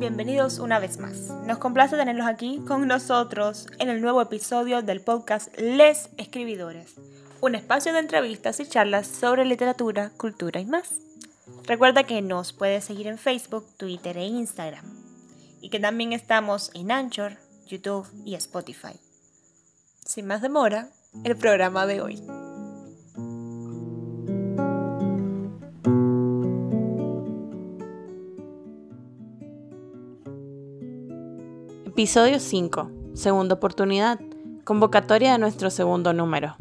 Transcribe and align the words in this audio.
bienvenidos 0.00 0.60
una 0.60 0.78
vez 0.78 0.98
más. 0.98 1.28
Nos 1.46 1.58
complace 1.58 1.94
tenerlos 1.94 2.26
aquí 2.26 2.62
con 2.66 2.88
nosotros 2.88 3.66
en 3.78 3.90
el 3.90 4.00
nuevo 4.00 4.22
episodio 4.22 4.80
del 4.80 5.02
podcast 5.02 5.54
Les 5.58 6.08
Escribidores, 6.16 6.94
un 7.42 7.54
espacio 7.54 7.92
de 7.92 7.98
entrevistas 7.98 8.60
y 8.60 8.66
charlas 8.66 9.06
sobre 9.06 9.44
literatura, 9.44 10.10
cultura 10.16 10.58
y 10.58 10.64
más. 10.64 10.94
Recuerda 11.66 12.04
que 12.04 12.22
nos 12.22 12.54
puedes 12.54 12.82
seguir 12.82 13.08
en 13.08 13.18
Facebook, 13.18 13.66
Twitter 13.76 14.16
e 14.16 14.24
Instagram 14.24 14.86
y 15.60 15.68
que 15.68 15.78
también 15.78 16.14
estamos 16.14 16.70
en 16.72 16.92
Anchor, 16.92 17.36
YouTube 17.66 18.08
y 18.24 18.36
Spotify. 18.36 18.98
Sin 20.02 20.26
más 20.26 20.40
demora, 20.40 20.88
el 21.24 21.36
programa 21.36 21.84
de 21.84 22.00
hoy. 22.00 22.22
Episodio 32.00 32.40
5. 32.40 33.12
Segunda 33.12 33.56
oportunidad. 33.56 34.18
Convocatoria 34.64 35.32
de 35.32 35.38
nuestro 35.38 35.68
segundo 35.68 36.14
número. 36.14 36.56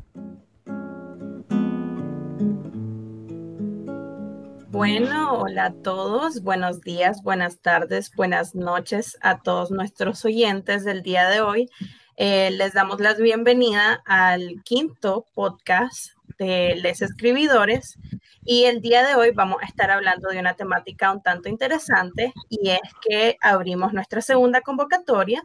Bueno, 4.70 5.36
hola 5.36 5.68
a 5.68 5.72
todos. 5.72 6.44
Buenos 6.44 6.82
días, 6.82 7.24
buenas 7.24 7.62
tardes, 7.62 8.12
buenas 8.18 8.54
noches 8.54 9.18
a 9.22 9.42
todos 9.42 9.72
nuestros 9.72 10.26
oyentes 10.26 10.84
del 10.84 11.04
día 11.04 11.30
de 11.30 11.40
hoy. 11.40 11.70
Eh, 12.18 12.52
les 12.52 12.74
damos 12.74 13.00
la 13.00 13.14
bienvenida 13.14 14.04
al 14.06 14.62
quinto 14.66 15.26
podcast 15.34 16.19
de 16.40 16.76
Les 16.78 17.02
Escribidores 17.02 18.00
y 18.44 18.64
el 18.64 18.82
día 18.82 19.06
de 19.06 19.16
hoy 19.16 19.32
vamos 19.32 19.62
a 19.62 19.66
estar 19.66 19.92
hablando 19.92 20.30
de 20.30 20.40
una 20.40 20.56
temática 20.56 21.12
un 21.12 21.22
tanto 21.22 21.50
interesante 21.50 22.34
y 22.50 22.70
es 22.70 22.80
que 23.08 23.38
abrimos 23.42 23.94
nuestra 23.94 24.22
segunda 24.22 24.62
convocatoria. 24.62 25.44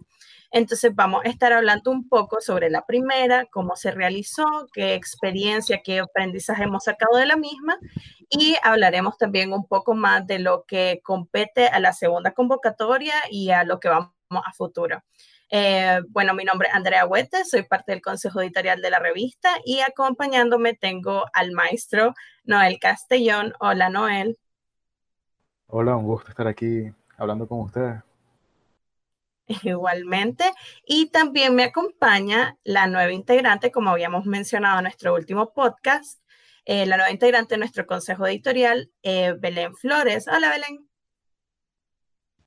Entonces 0.53 0.95
vamos 0.95 1.25
a 1.25 1.29
estar 1.29 1.53
hablando 1.53 1.91
un 1.91 2.09
poco 2.09 2.41
sobre 2.41 2.71
la 2.71 2.87
primera, 2.87 3.45
cómo 3.51 3.75
se 3.75 3.91
realizó, 3.91 4.47
qué 4.73 4.95
experiencia, 4.95 5.83
qué 5.85 5.99
aprendizaje 5.99 6.63
hemos 6.63 6.85
sacado 6.85 7.19
de 7.19 7.27
la 7.27 7.37
misma 7.37 7.77
y 8.31 8.55
hablaremos 8.63 9.19
también 9.19 9.53
un 9.53 9.67
poco 9.67 9.95
más 9.95 10.25
de 10.29 10.39
lo 10.39 10.65
que 10.65 11.01
compete 11.03 11.67
a 11.67 11.81
la 11.81 11.93
segunda 11.93 12.33
convocatoria 12.33 13.15
y 13.31 13.51
a 13.51 13.65
lo 13.65 13.81
que 13.81 13.89
vamos 13.89 14.13
a 14.31 14.53
futuro. 14.53 15.03
Eh, 15.57 16.01
bueno, 16.09 16.35
mi 16.35 16.43
nombre 16.43 16.67
es 16.67 16.75
Andrea 16.75 17.07
Huete, 17.07 17.45
soy 17.45 17.63
parte 17.63 17.93
del 17.93 18.03
consejo 18.03 18.41
editorial 18.41 18.83
de 18.83 18.91
la 18.91 18.99
revista 18.99 19.51
y 19.65 19.79
acompañándome 19.83 20.75
tengo 20.75 21.27
al 21.33 21.53
maestro 21.53 22.13
Noel 22.43 22.81
Castellón. 22.81 23.55
Hola, 23.61 23.89
Noel. 23.89 24.37
Hola, 25.69 25.95
un 25.95 26.07
gusto 26.07 26.31
estar 26.31 26.49
aquí 26.49 26.93
hablando 27.17 27.47
con 27.47 27.61
ustedes. 27.61 28.03
Igualmente. 29.63 30.45
Y 30.85 31.11
también 31.11 31.55
me 31.55 31.63
acompaña 31.63 32.59
la 32.65 32.89
nueva 32.89 33.13
integrante, 33.13 33.71
como 33.71 33.91
habíamos 33.91 34.27
mencionado 34.27 34.79
en 34.79 34.85
nuestro 34.85 35.15
último 35.15 35.53
podcast, 35.53 36.21
eh, 36.65 36.85
la 36.85 36.97
nueva 36.97 37.13
integrante 37.13 37.55
de 37.55 37.59
nuestro 37.59 37.87
consejo 37.87 38.27
editorial, 38.27 38.91
eh, 39.05 39.37
Belén 39.39 39.77
Flores. 39.77 40.27
Hola, 40.27 40.51
Belén. 40.51 40.89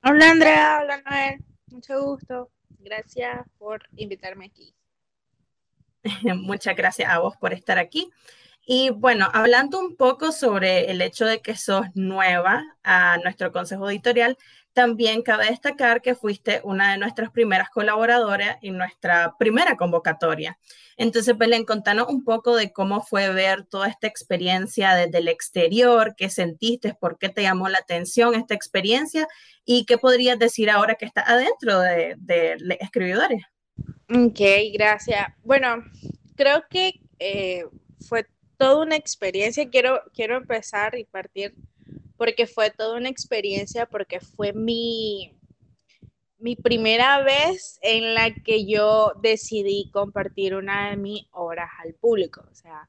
Hola, 0.04 0.30
Andrea. 0.30 0.80
Hola, 0.84 1.02
Noel. 1.04 1.46
Mucho 1.68 2.04
gusto. 2.04 2.52
Gracias 2.80 3.46
por 3.58 3.84
invitarme 3.96 4.46
aquí. 4.46 4.74
Muchas 6.36 6.76
gracias 6.76 7.10
a 7.10 7.20
vos 7.20 7.36
por 7.38 7.54
estar 7.54 7.78
aquí. 7.78 8.10
Y 8.66 8.90
bueno, 8.90 9.30
hablando 9.34 9.80
un 9.80 9.96
poco 9.96 10.34
sobre 10.34 10.92
el 10.92 11.02
hecho 11.02 11.26
de 11.26 11.42
que 11.42 11.56
sos 11.56 11.86
nueva 11.94 12.66
a 12.84 13.18
nuestro 13.24 13.54
consejo 13.54 13.90
editorial, 13.90 14.38
también 14.78 15.24
cabe 15.24 15.48
destacar 15.48 16.04
que 16.04 16.14
fuiste 16.14 16.62
una 16.64 16.92
de 16.92 17.00
nuestras 17.00 17.32
primeras 17.32 17.72
colaboradoras 17.72 18.58
en 18.62 18.78
nuestra 18.78 19.36
primera 19.40 19.76
convocatoria. 19.76 20.60
Entonces, 20.98 21.36
Belén, 21.36 21.66
contanos 21.66 22.10
un 22.10 22.24
poco 22.24 22.56
de 22.56 22.72
cómo 22.72 23.02
fue 23.02 23.34
ver 23.34 23.66
toda 23.66 23.88
esta 23.88 24.06
experiencia 24.06 24.94
desde 24.94 25.18
el 25.18 25.30
exterior, 25.30 26.14
qué 26.16 26.30
sentiste, 26.30 26.94
por 26.94 27.18
qué 27.18 27.30
te 27.30 27.42
llamó 27.42 27.70
la 27.70 27.80
atención 27.80 28.36
esta 28.36 28.54
experiencia 28.54 29.28
y 29.66 29.86
qué 29.86 29.98
podrías 29.98 30.38
decir 30.38 30.70
ahora 30.70 30.94
que 30.94 31.06
estás 31.06 31.28
adentro 31.28 31.80
de, 31.80 32.14
de 32.20 32.78
escribidores. 32.80 33.42
Ok, 34.14 34.40
gracias. 34.76 35.26
Bueno, 35.42 35.84
creo 36.36 36.66
que 36.70 37.02
eh, 37.18 37.64
fue 38.08 38.28
toda 38.58 38.84
una 38.84 38.96
experiencia. 38.96 39.68
Quiero, 39.72 40.04
quiero 40.14 40.38
empezar 40.38 41.00
y 41.00 41.06
partir 41.06 41.56
porque 42.18 42.48
fue 42.48 42.72
toda 42.72 42.98
una 42.98 43.10
experiencia, 43.10 43.86
porque 43.86 44.20
fue 44.20 44.54
mi, 44.54 45.38
mi 46.40 46.56
primera 46.56 47.22
vez 47.24 47.80
en 47.82 48.14
la 48.14 48.34
que 48.34 48.66
yo 48.66 49.14
decidí 49.22 49.90
compartir 49.92 50.56
una 50.56 50.90
de 50.90 50.98
mis 50.98 51.28
obras 51.32 51.70
al 51.84 51.94
público. 51.94 52.44
O 52.52 52.56
sea, 52.56 52.88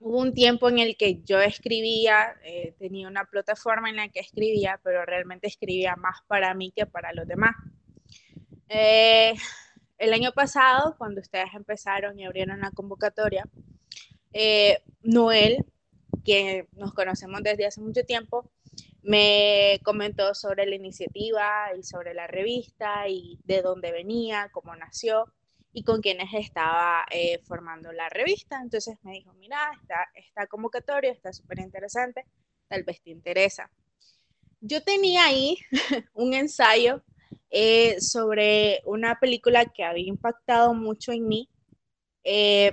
hubo 0.00 0.18
un 0.18 0.34
tiempo 0.34 0.68
en 0.68 0.78
el 0.78 0.96
que 0.96 1.22
yo 1.22 1.40
escribía, 1.40 2.36
eh, 2.44 2.74
tenía 2.78 3.08
una 3.08 3.24
plataforma 3.24 3.88
en 3.88 3.96
la 3.96 4.08
que 4.08 4.20
escribía, 4.20 4.80
pero 4.82 5.04
realmente 5.04 5.46
escribía 5.46 5.96
más 5.96 6.18
para 6.26 6.52
mí 6.54 6.72
que 6.74 6.86
para 6.86 7.12
los 7.12 7.26
demás. 7.26 7.54
Eh, 8.68 9.34
el 9.98 10.12
año 10.12 10.32
pasado, 10.32 10.96
cuando 10.98 11.20
ustedes 11.20 11.54
empezaron 11.54 12.18
y 12.18 12.24
abrieron 12.24 12.60
la 12.60 12.70
convocatoria, 12.70 13.48
eh, 14.32 14.82
Noel 15.02 15.64
que 16.24 16.68
nos 16.72 16.94
conocemos 16.94 17.42
desde 17.42 17.66
hace 17.66 17.80
mucho 17.80 18.04
tiempo, 18.04 18.50
me 19.02 19.80
comentó 19.84 20.34
sobre 20.34 20.66
la 20.66 20.74
iniciativa 20.76 21.68
y 21.78 21.82
sobre 21.82 22.14
la 22.14 22.26
revista 22.26 23.08
y 23.08 23.38
de 23.44 23.60
dónde 23.62 23.92
venía, 23.92 24.48
cómo 24.52 24.74
nació 24.74 25.26
y 25.74 25.82
con 25.82 26.00
quienes 26.00 26.32
estaba 26.32 27.04
eh, 27.10 27.40
formando 27.44 27.92
la 27.92 28.08
revista. 28.08 28.60
Entonces 28.62 28.96
me 29.02 29.12
dijo, 29.12 29.32
mira, 29.34 29.58
esta, 29.80 30.08
esta 30.14 30.46
convocatoria 30.46 31.12
está 31.12 31.32
súper 31.32 31.58
interesante, 31.58 32.24
tal 32.68 32.84
vez 32.84 33.02
te 33.02 33.10
interesa. 33.10 33.70
Yo 34.60 34.82
tenía 34.82 35.24
ahí 35.24 35.58
un 36.14 36.32
ensayo 36.32 37.02
eh, 37.50 38.00
sobre 38.00 38.82
una 38.86 39.20
película 39.20 39.66
que 39.66 39.84
había 39.84 40.08
impactado 40.08 40.74
mucho 40.74 41.12
en 41.12 41.28
mí, 41.28 41.50
eh, 42.22 42.72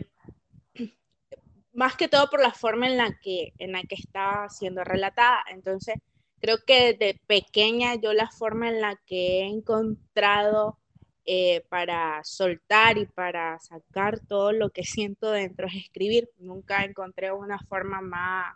más 1.73 1.95
que 1.95 2.07
todo 2.07 2.29
por 2.29 2.41
la 2.41 2.51
forma 2.51 2.87
en 2.87 2.97
la 2.97 3.17
que, 3.21 3.53
en 3.57 3.71
la 3.71 3.83
que 3.83 3.95
está 3.95 4.47
siendo 4.49 4.83
relatada. 4.83 5.43
Entonces, 5.51 5.95
creo 6.39 6.57
que 6.65 6.93
desde 6.93 7.19
pequeña 7.27 7.95
yo 7.95 8.13
la 8.13 8.29
forma 8.29 8.69
en 8.69 8.81
la 8.81 8.99
que 9.05 9.41
he 9.41 9.45
encontrado 9.47 10.77
eh, 11.25 11.63
para 11.69 12.19
soltar 12.23 12.97
y 12.97 13.05
para 13.05 13.59
sacar 13.59 14.19
todo 14.19 14.51
lo 14.51 14.71
que 14.71 14.83
siento 14.83 15.31
dentro 15.31 15.67
es 15.67 15.75
escribir. 15.75 16.29
Nunca 16.37 16.83
encontré 16.83 17.31
una 17.31 17.59
forma 17.59 18.01
más 18.01 18.55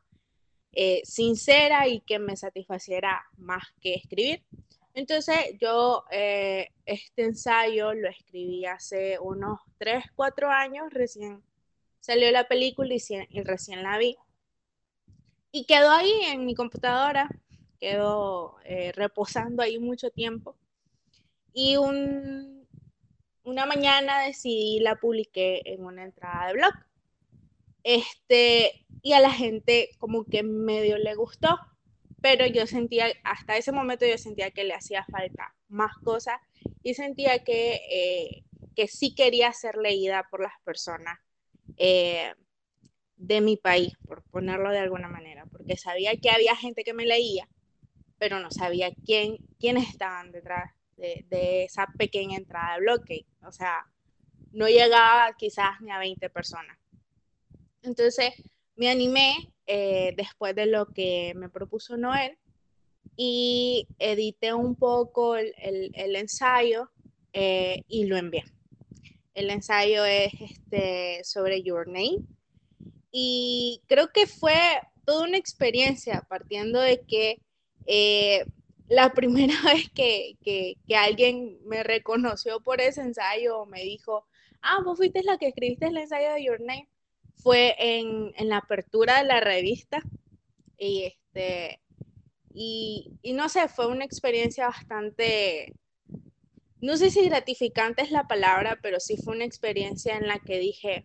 eh, 0.73 1.01
sincera 1.05 1.87
y 1.87 2.01
que 2.01 2.19
me 2.19 2.35
satisfaciera 2.35 3.23
más 3.37 3.63
que 3.79 3.93
escribir. 3.95 4.43
Entonces 4.93 5.37
yo 5.59 6.05
eh, 6.09 6.69
este 6.85 7.23
ensayo 7.23 7.93
lo 7.93 8.09
escribí 8.09 8.65
hace 8.65 9.19
unos 9.19 9.59
3, 9.77 10.05
4 10.15 10.49
años, 10.49 10.87
recién 10.91 11.43
salió 12.05 12.29
la 12.29 12.47
película 12.47 12.93
y, 12.93 13.41
recién 13.41 13.81
la 13.81 13.97
vi. 13.97 14.16
Y 15.51 15.66
quedó 15.66 15.89
ahí 15.89 16.11
en 16.27 16.45
mi 16.45 16.53
computadora, 16.53 17.27
quedó 17.79 18.57
eh, 18.63 18.91
reposando 18.91 19.63
ahí 19.63 19.79
mucho 19.79 20.11
tiempo. 20.11 20.55
Y 21.51 21.77
un, 21.77 22.67
una 23.44 23.65
mañana 23.65 24.19
decidí 24.19 24.79
la 24.81 24.97
publiqué 24.97 25.63
en 25.65 25.83
una 25.83 26.03
entrada 26.03 26.47
de 26.47 26.53
blog. 26.53 26.73
Este, 27.83 28.85
y 29.01 29.13
a 29.13 29.19
la 29.19 29.31
gente 29.31 29.89
como 29.97 30.25
que 30.25 30.44
medio 30.44 30.99
le 30.99 31.15
gustó, 31.15 31.57
pero 32.21 32.45
yo 32.45 32.67
sentía, 32.67 33.07
hasta 33.23 33.57
ese 33.57 33.71
momento 33.71 34.06
yo 34.06 34.19
sentía 34.19 34.51
que 34.51 34.63
le 34.63 34.75
hacía 34.75 35.06
falta 35.06 35.56
más 35.69 35.95
cosas 36.03 36.39
y 36.83 36.94
sentía 36.94 37.44
que, 37.44 37.81
eh, 37.89 38.44
que 38.75 38.88
sí 38.88 39.15
quería 39.15 39.51
ser 39.53 39.77
leída 39.77 40.27
por 40.30 40.41
las 40.41 40.53
personas 40.63 41.18
eh, 41.77 42.33
de 43.18 43.42
mi 43.42 43.57
país, 43.57 43.94
por 44.07 44.24
ponerlo 44.24 44.72
de 44.72 44.80
alguna 44.80 45.07
manera, 45.07 45.45
porque 45.51 45.77
sabía 45.77 46.16
que 46.18 46.30
había 46.30 46.56
gente 46.56 46.83
que 46.83 46.94
me 46.94 47.06
leía, 47.06 47.48
pero 48.18 48.39
no 48.39 48.51
sabía 48.51 48.92
quién, 49.06 49.38
quiénes 49.60 49.89
estaban 49.89 50.31
detrás 50.31 50.72
de, 50.98 51.63
esa 51.63 51.88
pequeña 51.98 52.38
entrada 52.38 52.75
de 52.75 52.81
bloque. 52.81 53.25
O 53.44 53.51
sea, 53.51 53.86
no 54.51 54.68
llegaba 54.68 55.33
quizás 55.38 55.81
ni 55.81 55.92
a 55.92 56.00
20 56.00 56.30
personas. 56.30 56.77
Entonces 57.81 58.33
me 58.75 58.89
animé 58.89 59.54
eh, 59.68 60.13
después 60.18 60.56
de 60.56 60.66
lo 60.66 60.88
que 60.88 61.33
me 61.36 61.50
propuso 61.50 61.98
Noel 61.98 62.38
y 63.16 63.88
edité 64.00 64.54
un 64.54 64.75
poco 64.75 65.36
el, 65.36 66.16
ensayo 66.16 66.89
eh, 67.33 67.83
y 67.88 68.06
lo 68.06 68.18
envié. 68.18 68.44
El 69.35 69.49
ensayo 69.51 70.05
es 70.05 70.33
este, 70.39 71.23
sobre 71.25 71.61
Your 71.61 71.87
Name. 71.87 72.21
Y 73.11 73.81
creo 73.87 74.11
que 74.11 74.27
fue 74.27 74.55
toda 75.05 75.27
una 75.27 75.37
experiencia 75.37 76.25
partiendo 76.27 76.79
de 76.79 77.01
que 77.01 77.41
eh, 77.85 78.45
la 78.87 79.09
primera 79.13 79.55
vez 79.63 79.89
que, 79.93 80.77
alguien 80.95 81.59
me 81.65 81.83
reconoció 81.83 82.61
por 82.61 82.81
ese 82.81 83.01
ensayo, 83.01 83.65
me 83.65 83.83
dijo, 83.83 84.25
ah, 84.61 84.81
vos 84.83 84.97
fuiste 84.97 85.21
la 85.23 85.37
que 85.37 85.49
escribiste 85.49 85.87
el 85.87 85.97
ensayo 85.97 86.33
de 86.33 86.43
Your 86.43 86.61
Name, 86.61 86.89
fue 87.35 87.75
en, 87.77 88.33
la 88.49 88.57
apertura 88.57 89.17
de 89.17 89.25
la 89.25 89.41
revista. 89.41 90.01
Y, 90.77 91.03
este, 91.03 91.81
y 92.53 93.33
no 93.33 93.49
sé, 93.49 93.67
fue 93.67 93.87
una 93.87 94.05
experiencia 94.05 94.67
bastante, 94.67 95.73
no 96.85 96.97
sé 96.97 97.09
si 97.09 97.27
gratificante 97.27 98.03
es 98.03 98.11
la 98.11 98.27
palabra, 98.27 98.77
pero 98.79 98.99
sí 98.99 99.17
fue 99.17 99.35
una 99.35 99.45
experiencia 99.45 100.15
en 100.17 100.27
la 100.27 100.37
que 100.37 100.59
dije, 100.59 101.03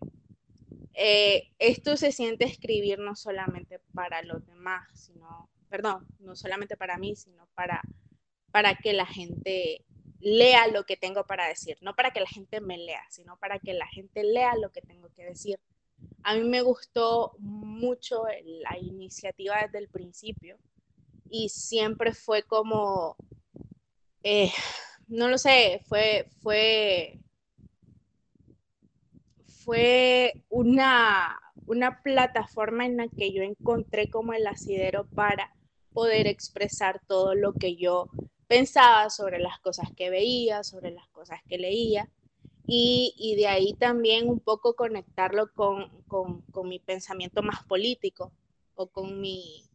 eh, 0.93 1.49
esto 1.57 1.97
se 1.97 2.11
siente 2.11 2.45
escribir 2.45 2.99
no 2.99 3.15
solamente 3.15 3.79
para 3.91 4.21
los 4.21 4.45
demás, 4.45 4.87
sino, 4.93 5.49
perdón, 5.69 6.05
no 6.19 6.35
solamente 6.35 6.77
para 6.77 6.99
mí, 6.99 7.15
sino 7.15 7.47
para, 7.55 7.81
para 8.51 8.75
que 8.75 8.93
la 8.93 9.07
gente 9.07 9.83
lea 10.19 10.67
lo 10.67 10.85
que 10.85 10.97
tengo 10.97 11.25
para 11.25 11.47
decir, 11.47 11.79
no 11.81 11.95
para 11.95 12.11
que 12.11 12.19
la 12.19 12.27
gente 12.27 12.61
me 12.61 12.77
lea, 12.77 13.01
sino 13.09 13.37
para 13.37 13.57
que 13.57 13.73
la 13.73 13.87
gente 13.87 14.23
lea 14.23 14.55
lo 14.57 14.71
que 14.71 14.81
tengo 14.81 15.09
que 15.15 15.25
decir. 15.25 15.59
A 16.21 16.35
mí 16.35 16.43
me 16.43 16.61
gustó 16.61 17.33
mucho 17.39 18.25
la 18.45 18.77
iniciativa 18.77 19.55
desde 19.63 19.79
el 19.79 19.89
principio 19.89 20.59
y 21.27 21.49
siempre 21.49 22.13
fue 22.13 22.43
como, 22.43 23.15
eh, 24.21 24.51
no 25.11 25.27
lo 25.27 25.37
sé, 25.37 25.81
fue, 25.87 26.27
fue 26.41 27.21
fue 29.63 30.33
una, 30.49 31.39
una 31.67 32.01
plataforma 32.01 32.85
en 32.85 32.97
la 32.97 33.07
que 33.07 33.31
yo 33.31 33.43
encontré 33.43 34.09
como 34.09 34.33
el 34.33 34.47
asidero 34.47 35.05
para 35.05 35.53
poder 35.93 36.27
expresar 36.27 37.01
todo 37.07 37.35
lo 37.35 37.53
que 37.53 37.75
yo 37.75 38.09
pensaba 38.47 39.09
sobre 39.09 39.39
las 39.39 39.59
cosas 39.59 39.89
que 39.95 40.09
veía, 40.09 40.63
sobre 40.63 40.91
las 40.91 41.07
cosas 41.09 41.39
que 41.47 41.57
leía, 41.57 42.09
y, 42.67 43.35
de 43.37 43.47
ahí 43.47 43.73
también 43.73 44.29
un 44.29 44.39
poco 44.39 44.75
conectarlo 44.75 45.51
con, 45.53 45.91
mi 46.63 46.79
pensamiento 46.79 47.41
más 47.41 47.65
político 47.65 48.31
o 48.75 48.87
con 48.87 49.19
mi, 49.19 49.65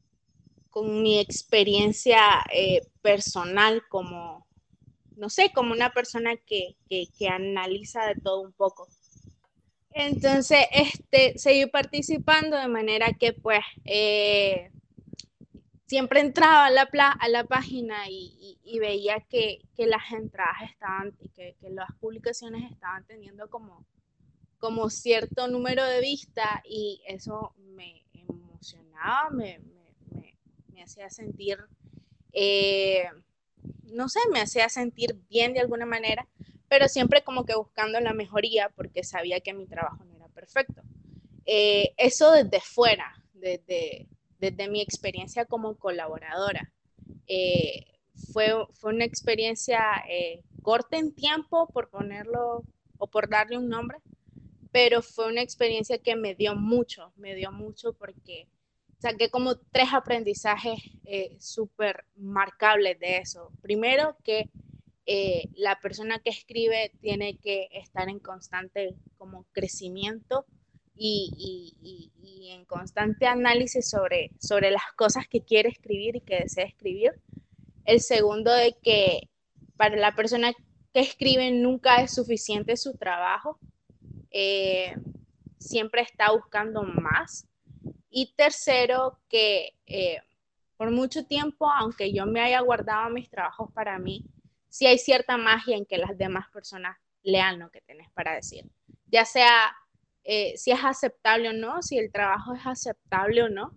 con 0.70 1.02
mi 1.02 1.18
experiencia 1.18 2.20
eh, 2.52 2.80
personal 3.02 3.82
como, 3.88 4.45
no 5.16 5.28
sé, 5.30 5.50
como 5.54 5.72
una 5.72 5.92
persona 5.92 6.36
que, 6.36 6.76
que 6.88 7.28
analiza 7.28 8.06
de 8.06 8.14
todo 8.16 8.40
un 8.40 8.52
poco. 8.52 8.88
Entonces, 9.98 10.66
este, 10.72 11.38
seguí 11.38 11.64
participando 11.64 12.58
de 12.58 12.68
manera 12.68 13.14
que 13.18 13.32
pues 13.32 13.60
eh, 13.86 14.70
siempre 15.86 16.20
entraba 16.20 16.66
a 16.66 16.70
la, 16.70 16.82
a 17.18 17.28
la 17.28 17.44
página 17.44 18.08
y, 18.10 18.78
veía 18.78 19.20
que, 19.20 19.62
las 19.78 20.12
entradas 20.12 20.70
estaban, 20.70 21.16
y 21.18 21.30
que, 21.30 21.56
las 21.70 21.90
publicaciones 21.98 22.70
estaban 22.70 23.06
teniendo 23.06 23.48
como, 23.48 23.86
como 24.58 24.90
cierto 24.90 25.48
número 25.48 25.82
de 25.84 26.02
vistas 26.02 26.60
y 26.68 27.00
eso 27.06 27.54
me 27.56 28.04
emocionaba, 28.12 29.30
me, 29.30 29.60
hacía 30.82 31.08
sentir, 31.08 31.58
eh, 32.32 33.08
no 33.84 34.08
sé, 34.08 34.20
me 34.32 34.40
hacía 34.40 34.68
sentir 34.68 35.16
bien 35.28 35.54
de 35.54 35.60
alguna 35.60 35.86
manera 35.86 36.26
pero 36.68 36.88
siempre 36.88 37.22
como 37.22 37.44
que 37.44 37.54
buscando 37.54 38.00
la 38.00 38.12
mejoría 38.12 38.70
porque 38.74 39.04
sabía 39.04 39.40
que 39.40 39.54
mi 39.54 39.66
trabajo 39.66 40.04
no 40.04 40.16
era 40.16 40.28
perfecto. 40.28 40.82
Eh, 41.44 41.94
eso 41.96 42.32
desde 42.32 42.60
fuera, 42.60 43.22
desde, 43.34 44.08
desde 44.40 44.68
mi 44.68 44.80
experiencia 44.80 45.44
como 45.44 45.76
colaboradora. 45.76 46.72
Eh, 47.28 47.84
fue, 48.32 48.52
fue 48.72 48.94
una 48.94 49.04
experiencia 49.04 49.80
eh, 50.08 50.42
corta 50.62 50.96
en 50.96 51.14
tiempo, 51.14 51.68
por 51.68 51.88
ponerlo 51.88 52.62
o 52.98 53.06
por 53.06 53.28
darle 53.28 53.58
un 53.58 53.68
nombre, 53.68 53.98
pero 54.72 55.02
fue 55.02 55.28
una 55.28 55.42
experiencia 55.42 55.98
que 55.98 56.16
me 56.16 56.34
dio 56.34 56.56
mucho, 56.56 57.12
me 57.16 57.34
dio 57.34 57.52
mucho 57.52 57.92
porque 57.92 58.48
saqué 59.10 59.30
como 59.30 59.56
tres 59.56 59.88
aprendizajes 59.92 60.78
súper 61.38 62.04
marcables 62.16 62.98
de 62.98 63.18
eso. 63.18 63.52
Primero, 63.62 64.16
que 64.24 64.50
eh, 65.08 65.48
la 65.54 65.78
persona 65.78 66.18
que 66.18 66.30
escribe 66.30 66.92
tiene 67.00 67.38
que 67.38 67.68
estar 67.70 68.08
en 68.08 68.18
constante 68.18 68.96
como 69.16 69.46
crecimiento 69.52 70.44
y, 70.96 72.10
en 72.50 72.64
constante 72.64 73.26
análisis 73.26 73.88
sobre, 73.88 74.30
sobre 74.40 74.70
las 74.70 74.82
cosas 74.96 75.28
que 75.28 75.42
quiere 75.42 75.68
escribir 75.68 76.16
y 76.16 76.20
que 76.22 76.40
desea 76.40 76.64
escribir. 76.64 77.12
El 77.84 78.00
segundo 78.00 78.52
de 78.52 78.76
que 78.82 79.28
para 79.76 79.96
la 79.96 80.14
persona 80.16 80.52
que 80.92 81.00
escribe 81.00 81.52
nunca 81.52 82.02
es 82.02 82.14
suficiente 82.14 82.76
su 82.76 82.94
trabajo, 82.94 83.58
eh, 84.30 84.96
siempre 85.58 86.00
está 86.02 86.32
buscando 86.32 86.82
más. 86.82 87.46
Y 88.18 88.32
tercero, 88.34 89.18
que 89.28 89.74
eh, 89.84 90.22
por 90.78 90.90
mucho 90.90 91.26
tiempo, 91.26 91.70
aunque 91.70 92.14
yo 92.14 92.24
me 92.24 92.40
haya 92.40 92.60
guardado 92.60 93.10
mis 93.10 93.28
trabajos 93.28 93.70
para 93.72 93.98
mí, 93.98 94.24
si 94.70 94.86
hay 94.86 94.96
cierta 94.96 95.36
magia 95.36 95.76
en 95.76 95.84
que 95.84 95.98
las 95.98 96.16
demás 96.16 96.46
personas 96.50 96.96
lean 97.22 97.58
lo 97.58 97.70
que 97.70 97.82
tenés 97.82 98.10
para 98.12 98.34
decir. 98.34 98.64
Ya 99.04 99.26
sea 99.26 99.76
eh, 100.24 100.54
si 100.56 100.70
es 100.70 100.82
aceptable 100.82 101.50
o 101.50 101.52
no, 101.52 101.82
si 101.82 101.98
el 101.98 102.10
trabajo 102.10 102.54
es 102.54 102.64
aceptable 102.64 103.42
o 103.42 103.50
no. 103.50 103.74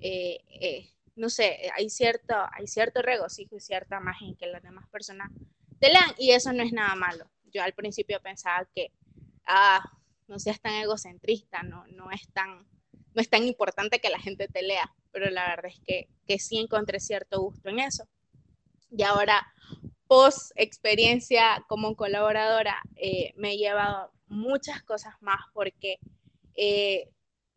Eh, 0.00 0.88
no 1.16 1.28
sé, 1.28 1.68
hay 1.76 1.90
cierto, 1.90 2.36
hay 2.52 2.68
cierto 2.68 3.02
regocijo 3.02 3.56
y 3.56 3.60
cierta 3.60 3.98
magia 3.98 4.28
en 4.28 4.36
que 4.36 4.46
las 4.46 4.62
demás 4.62 4.88
personas 4.88 5.32
te 5.80 5.88
lean 5.88 6.14
y 6.16 6.30
eso 6.30 6.52
no 6.52 6.62
es 6.62 6.72
nada 6.72 6.94
malo. 6.94 7.28
Yo 7.52 7.60
al 7.60 7.72
principio 7.72 8.20
pensaba 8.20 8.68
que, 8.72 8.92
ah, 9.46 9.82
no 10.28 10.38
seas 10.38 10.60
tan 10.60 10.74
egocentrista, 10.74 11.64
no, 11.64 11.84
no, 11.88 12.12
es 12.12 12.28
tan, 12.32 12.64
no 13.14 13.22
es 13.22 13.30
tan 13.30 13.44
importante 13.44 14.00
que 14.00 14.10
la 14.10 14.18
gente 14.18 14.48
te 14.48 14.62
lea, 14.62 14.92
pero 15.12 15.30
la 15.30 15.48
verdad 15.48 15.66
es 15.66 15.80
que, 15.86 16.08
que 16.26 16.38
sí 16.38 16.58
encontré 16.58 17.00
cierto 17.00 17.40
gusto 17.40 17.68
en 17.68 17.78
eso. 17.78 18.08
Y 18.90 19.02
ahora 19.02 19.46
post 20.06 20.52
experiencia 20.56 21.64
como 21.68 21.96
colaboradora 21.96 22.82
eh, 22.96 23.32
me 23.36 23.52
he 23.52 23.56
llevado 23.56 24.12
muchas 24.26 24.82
cosas 24.82 25.14
más 25.20 25.40
porque, 25.52 25.98
eh, 26.56 27.08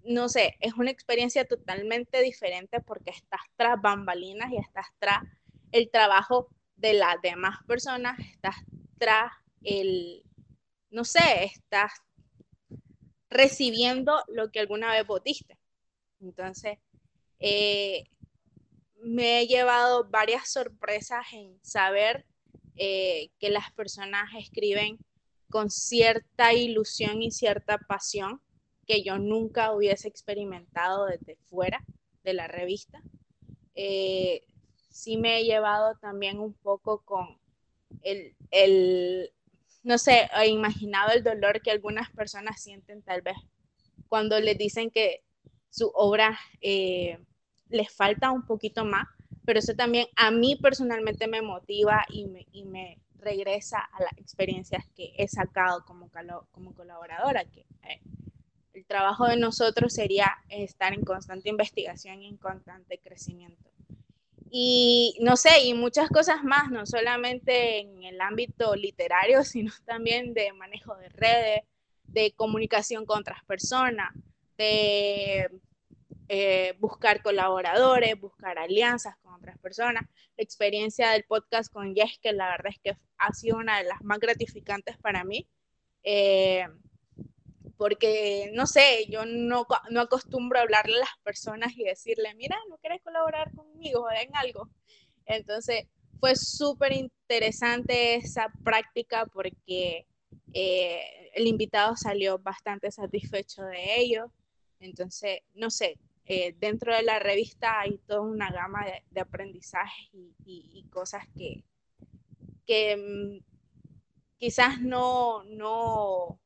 no 0.03 0.29
sé, 0.29 0.55
es 0.59 0.73
una 0.73 0.91
experiencia 0.91 1.45
totalmente 1.45 2.21
diferente 2.21 2.79
porque 2.79 3.11
estás 3.11 3.41
tras 3.55 3.81
bambalinas 3.81 4.51
y 4.51 4.57
estás 4.57 4.87
tras 4.99 5.23
el 5.71 5.89
trabajo 5.89 6.49
de 6.75 6.93
las 6.93 7.21
demás 7.21 7.57
personas, 7.67 8.17
estás 8.19 8.55
tras 8.97 9.31
el, 9.63 10.23
no 10.91 11.03
sé, 11.03 11.43
estás 11.43 11.91
recibiendo 13.29 14.23
lo 14.27 14.51
que 14.51 14.59
alguna 14.59 14.91
vez 14.91 15.05
votiste. 15.05 15.57
Entonces, 16.19 16.77
eh, 17.39 18.05
me 19.01 19.41
he 19.41 19.47
llevado 19.47 20.09
varias 20.09 20.51
sorpresas 20.51 21.25
en 21.33 21.57
saber 21.63 22.25
eh, 22.75 23.29
que 23.39 23.49
las 23.49 23.71
personas 23.71 24.29
escriben 24.37 24.97
con 25.49 25.69
cierta 25.69 26.53
ilusión 26.53 27.21
y 27.21 27.31
cierta 27.31 27.77
pasión 27.77 28.41
que 28.85 29.03
yo 29.03 29.17
nunca 29.17 29.73
hubiese 29.73 30.07
experimentado 30.07 31.05
desde 31.05 31.35
fuera 31.35 31.83
de 32.23 32.33
la 32.33 32.47
revista. 32.47 33.01
Eh, 33.75 34.43
sí 34.89 35.17
me 35.17 35.39
he 35.39 35.43
llevado 35.43 35.95
también 35.99 36.39
un 36.39 36.53
poco 36.53 37.03
con 37.03 37.39
el, 38.01 39.31
no 39.87 39.97
sé, 39.97 40.29
he 40.35 40.47
imaginado 40.47 41.11
el 41.13 41.23
dolor 41.23 41.61
que 41.61 41.71
algunas 41.71 42.11
personas 42.11 42.61
sienten 42.61 43.01
tal 43.01 43.21
vez 43.21 43.37
cuando 44.07 44.39
les 44.39 44.57
dicen 44.57 44.91
que 44.91 45.23
su 45.69 45.91
obra 45.93 46.37
eh, 46.61 47.17
les 47.69 47.91
falta 47.91 48.31
un 48.31 48.45
poquito 48.45 48.85
más 48.85 49.07
pero 49.47 49.59
eso 49.59 49.73
también 49.75 50.07
a 50.17 50.29
mí 50.29 50.57
personalmente 50.57 51.25
me 51.25 51.41
motiva 51.41 52.05
y 52.09 52.25
me, 52.65 52.97
regresa 53.19 53.79
a 53.79 54.03
las 54.03 54.11
experiencias 54.17 54.85
que 54.95 55.13
he 55.17 55.27
sacado 55.27 55.83
como, 55.85 56.09
como 56.51 56.73
colaboradora, 56.75 57.43
que 57.45 57.61
eh, 57.61 58.01
el 58.73 58.85
trabajo 58.85 59.25
de 59.25 59.37
nosotros 59.37 59.93
sería 59.93 60.31
estar 60.49 60.93
en 60.93 61.03
constante 61.03 61.49
investigación 61.49 62.21
y 62.21 62.27
en 62.27 62.37
constante 62.37 62.99
crecimiento. 62.99 63.69
Y 64.49 65.17
no 65.21 65.35
sé, 65.35 65.61
y 65.63 65.73
muchas 65.73 66.09
cosas 66.09 66.43
más, 66.43 66.71
no 66.71 66.85
solamente 66.85 67.79
en 67.79 68.03
el 68.03 68.21
ámbito 68.21 68.75
literario, 68.75 69.43
sino 69.43 69.71
también 69.85 70.33
de 70.33 70.53
manejo 70.53 70.95
de 70.95 71.09
redes, 71.09 71.61
de 72.05 72.31
comunicación 72.33 73.05
con 73.05 73.19
otras 73.19 73.43
personas, 73.45 74.13
de 74.57 75.49
eh, 76.29 76.75
buscar 76.79 77.21
colaboradores, 77.21 78.19
buscar 78.19 78.57
alianzas 78.57 79.15
con 79.21 79.33
otras 79.33 79.57
personas. 79.59 80.03
La 80.37 80.43
experiencia 80.43 81.11
del 81.11 81.23
podcast 81.23 81.71
con 81.71 81.93
Yes, 81.93 82.19
que 82.21 82.33
la 82.33 82.49
verdad 82.49 82.73
es 82.73 82.79
que 82.79 82.97
ha 83.17 83.33
sido 83.33 83.57
una 83.57 83.77
de 83.77 83.85
las 83.85 84.01
más 84.03 84.19
gratificantes 84.19 84.97
para 84.97 85.23
mí, 85.23 85.47
eh, 86.03 86.67
porque, 87.77 88.51
no 88.53 88.65
sé, 88.65 89.05
yo 89.07 89.25
no, 89.25 89.65
no, 89.91 90.01
acostumbro 90.01 90.59
a 90.59 90.63
hablarle 90.63 90.95
a 90.97 91.01
las 91.01 91.17
personas 91.23 91.73
y 91.77 91.83
decirle, 91.83 92.33
mira, 92.35 92.57
¿no 92.69 92.77
quieres 92.77 93.01
colaborar 93.03 93.53
conmigo 93.53 94.07
en 94.11 94.35
algo? 94.35 94.69
Entonces, 95.25 95.85
fue 96.19 96.35
súper 96.35 96.93
interesante 96.93 98.15
esa 98.15 98.51
práctica 98.63 99.25
porque 99.27 100.07
eh, 100.53 101.29
el 101.35 101.47
invitado 101.47 101.95
salió 101.95 102.39
bastante 102.39 102.91
satisfecho 102.91 103.63
de 103.63 103.99
ello. 103.99 104.31
Entonces, 104.79 105.41
no 105.53 105.69
sé, 105.69 105.99
eh, 106.25 106.55
dentro 106.57 106.95
de 106.95 107.03
la 107.03 107.19
revista 107.19 107.79
hay 107.79 107.99
toda 107.99 108.21
una 108.21 108.51
gama 108.51 108.85
de, 108.85 109.03
de 109.11 109.21
aprendizajes 109.21 110.09
y, 110.45 110.83
cosas 110.89 111.25
que, 111.37 111.63
que 112.65 112.97
mm, 112.97 113.43
quizás 114.39 114.81
no, 114.81 115.43
no 115.43 116.39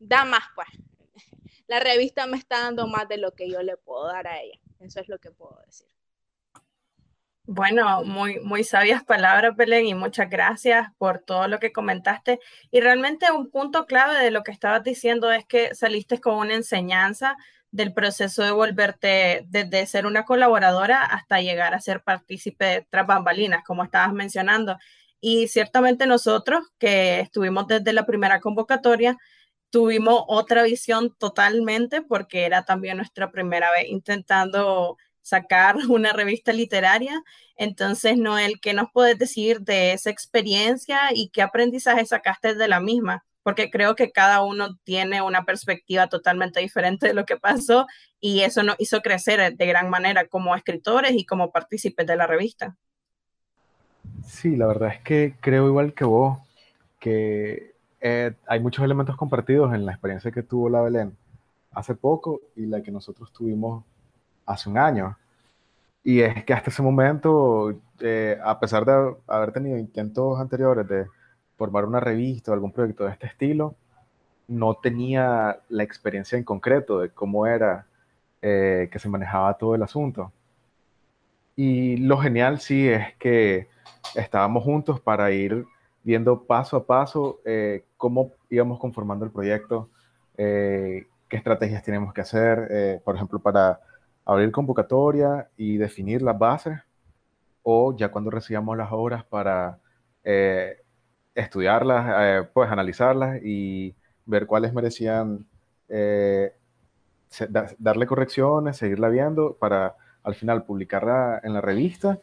da 0.00 0.24
más, 0.24 0.44
pues. 0.54 0.68
La 1.66 1.80
revista 1.80 2.26
me 2.26 2.36
está 2.36 2.60
dando 2.60 2.86
más 2.86 3.08
de 3.08 3.18
lo 3.18 3.32
que 3.32 3.50
yo 3.50 3.62
le 3.62 3.76
puedo 3.76 4.06
dar 4.06 4.26
a 4.26 4.40
ella. 4.40 4.58
Eso 4.80 5.00
es 5.00 5.08
lo 5.08 5.18
que 5.18 5.30
puedo 5.30 5.58
decir. 5.66 5.86
Bueno, 7.48 8.02
muy, 8.02 8.40
muy 8.40 8.64
sabias 8.64 9.04
palabras, 9.04 9.54
Belén, 9.54 9.86
y 9.86 9.94
muchas 9.94 10.28
gracias 10.28 10.88
por 10.98 11.20
todo 11.20 11.46
lo 11.46 11.60
que 11.60 11.72
comentaste. 11.72 12.40
Y 12.72 12.80
realmente 12.80 13.30
un 13.30 13.50
punto 13.50 13.86
clave 13.86 14.18
de 14.18 14.32
lo 14.32 14.42
que 14.42 14.50
estabas 14.50 14.82
diciendo 14.82 15.30
es 15.30 15.44
que 15.46 15.72
saliste 15.72 16.20
con 16.20 16.34
una 16.34 16.54
enseñanza 16.54 17.36
del 17.70 17.92
proceso 17.92 18.42
de 18.42 18.50
volverte 18.50 19.44
desde 19.46 19.86
ser 19.86 20.06
una 20.06 20.24
colaboradora 20.24 21.04
hasta 21.04 21.40
llegar 21.40 21.72
a 21.74 21.80
ser 21.80 22.02
partícipe 22.02 22.86
tras 22.90 23.06
bambalinas, 23.06 23.62
como 23.64 23.84
estabas 23.84 24.12
mencionando. 24.12 24.76
Y 25.20 25.46
ciertamente 25.46 26.06
nosotros, 26.06 26.64
que 26.78 27.20
estuvimos 27.20 27.68
desde 27.68 27.92
la 27.92 28.06
primera 28.06 28.40
convocatoria, 28.40 29.18
tuvimos 29.70 30.24
otra 30.28 30.62
visión 30.62 31.14
totalmente 31.18 32.02
porque 32.02 32.44
era 32.44 32.64
también 32.64 32.96
nuestra 32.96 33.30
primera 33.30 33.70
vez 33.72 33.88
intentando 33.88 34.96
sacar 35.22 35.76
una 35.88 36.12
revista 36.12 36.52
literaria. 36.52 37.22
Entonces, 37.56 38.16
Noel, 38.16 38.60
¿qué 38.60 38.74
nos 38.74 38.90
puedes 38.92 39.18
decir 39.18 39.60
de 39.60 39.92
esa 39.92 40.10
experiencia 40.10 40.98
y 41.12 41.30
qué 41.30 41.42
aprendizaje 41.42 42.06
sacaste 42.06 42.54
de 42.54 42.68
la 42.68 42.80
misma? 42.80 43.24
Porque 43.42 43.70
creo 43.70 43.94
que 43.94 44.10
cada 44.10 44.42
uno 44.42 44.76
tiene 44.82 45.22
una 45.22 45.44
perspectiva 45.44 46.08
totalmente 46.08 46.60
diferente 46.60 47.08
de 47.08 47.14
lo 47.14 47.24
que 47.24 47.36
pasó 47.36 47.86
y 48.20 48.40
eso 48.40 48.62
nos 48.62 48.76
hizo 48.78 49.02
crecer 49.02 49.56
de 49.56 49.66
gran 49.66 49.88
manera 49.88 50.26
como 50.26 50.54
escritores 50.56 51.12
y 51.12 51.24
como 51.24 51.52
partícipes 51.52 52.06
de 52.06 52.16
la 52.16 52.26
revista. 52.26 52.76
Sí, 54.26 54.56
la 54.56 54.66
verdad 54.66 54.94
es 54.94 55.00
que 55.02 55.36
creo 55.40 55.68
igual 55.68 55.94
que 55.94 56.04
vos, 56.04 56.38
que 56.98 57.75
eh, 58.08 58.36
hay 58.46 58.60
muchos 58.60 58.84
elementos 58.84 59.16
compartidos 59.16 59.74
en 59.74 59.84
la 59.84 59.90
experiencia 59.90 60.30
que 60.30 60.44
tuvo 60.44 60.68
la 60.68 60.80
Belén 60.80 61.16
hace 61.72 61.96
poco 61.96 62.40
y 62.54 62.66
la 62.66 62.80
que 62.80 62.92
nosotros 62.92 63.32
tuvimos 63.32 63.84
hace 64.46 64.70
un 64.70 64.78
año. 64.78 65.18
Y 66.04 66.20
es 66.20 66.44
que 66.44 66.54
hasta 66.54 66.70
ese 66.70 66.82
momento, 66.82 67.74
eh, 67.98 68.38
a 68.44 68.60
pesar 68.60 68.84
de 68.84 69.16
haber 69.26 69.50
tenido 69.50 69.76
intentos 69.76 70.38
anteriores 70.38 70.86
de 70.86 71.08
formar 71.56 71.84
una 71.84 71.98
revista 71.98 72.52
o 72.52 72.54
algún 72.54 72.70
proyecto 72.70 73.04
de 73.04 73.10
este 73.10 73.26
estilo, 73.26 73.74
no 74.46 74.74
tenía 74.74 75.58
la 75.68 75.82
experiencia 75.82 76.38
en 76.38 76.44
concreto 76.44 77.00
de 77.00 77.10
cómo 77.10 77.44
era 77.44 77.86
eh, 78.40 78.88
que 78.92 79.00
se 79.00 79.08
manejaba 79.08 79.58
todo 79.58 79.74
el 79.74 79.82
asunto. 79.82 80.30
Y 81.56 81.96
lo 81.96 82.18
genial 82.18 82.60
sí 82.60 82.88
es 82.88 83.16
que 83.16 83.68
estábamos 84.14 84.62
juntos 84.62 85.00
para 85.00 85.32
ir 85.32 85.66
viendo 86.06 86.44
paso 86.44 86.78
a 86.78 86.86
paso 86.86 87.40
eh, 87.44 87.84
cómo 87.98 88.30
íbamos 88.48 88.78
conformando 88.78 89.26
el 89.26 89.30
proyecto, 89.30 89.90
qué 90.36 91.06
estrategias 91.30 91.82
tenemos 91.82 92.14
que 92.14 92.20
hacer, 92.20 93.02
por 93.04 93.16
ejemplo, 93.16 93.38
para 93.38 93.80
abrir 94.26 94.52
convocatoria 94.52 95.48
y 95.56 95.78
definir 95.78 96.20
las 96.20 96.38
bases, 96.38 96.78
o 97.62 97.96
ya 97.96 98.10
cuando 98.10 98.30
recibamos 98.30 98.76
las 98.76 98.92
obras 98.92 99.24
para 99.24 99.78
eh, 100.24 100.76
estudiarlas, 101.34 102.14
eh, 102.20 102.48
pues 102.52 102.70
analizarlas 102.70 103.40
y 103.42 103.94
ver 104.24 104.46
cuáles 104.46 104.72
merecían 104.72 105.46
eh, 105.88 106.52
darle 107.78 108.06
correcciones, 108.06 108.76
seguirla 108.76 109.08
viendo 109.08 109.54
para 109.54 109.96
al 110.22 110.34
final 110.34 110.64
publicarla 110.64 111.40
en 111.44 111.54
la 111.54 111.60
revista 111.60 112.18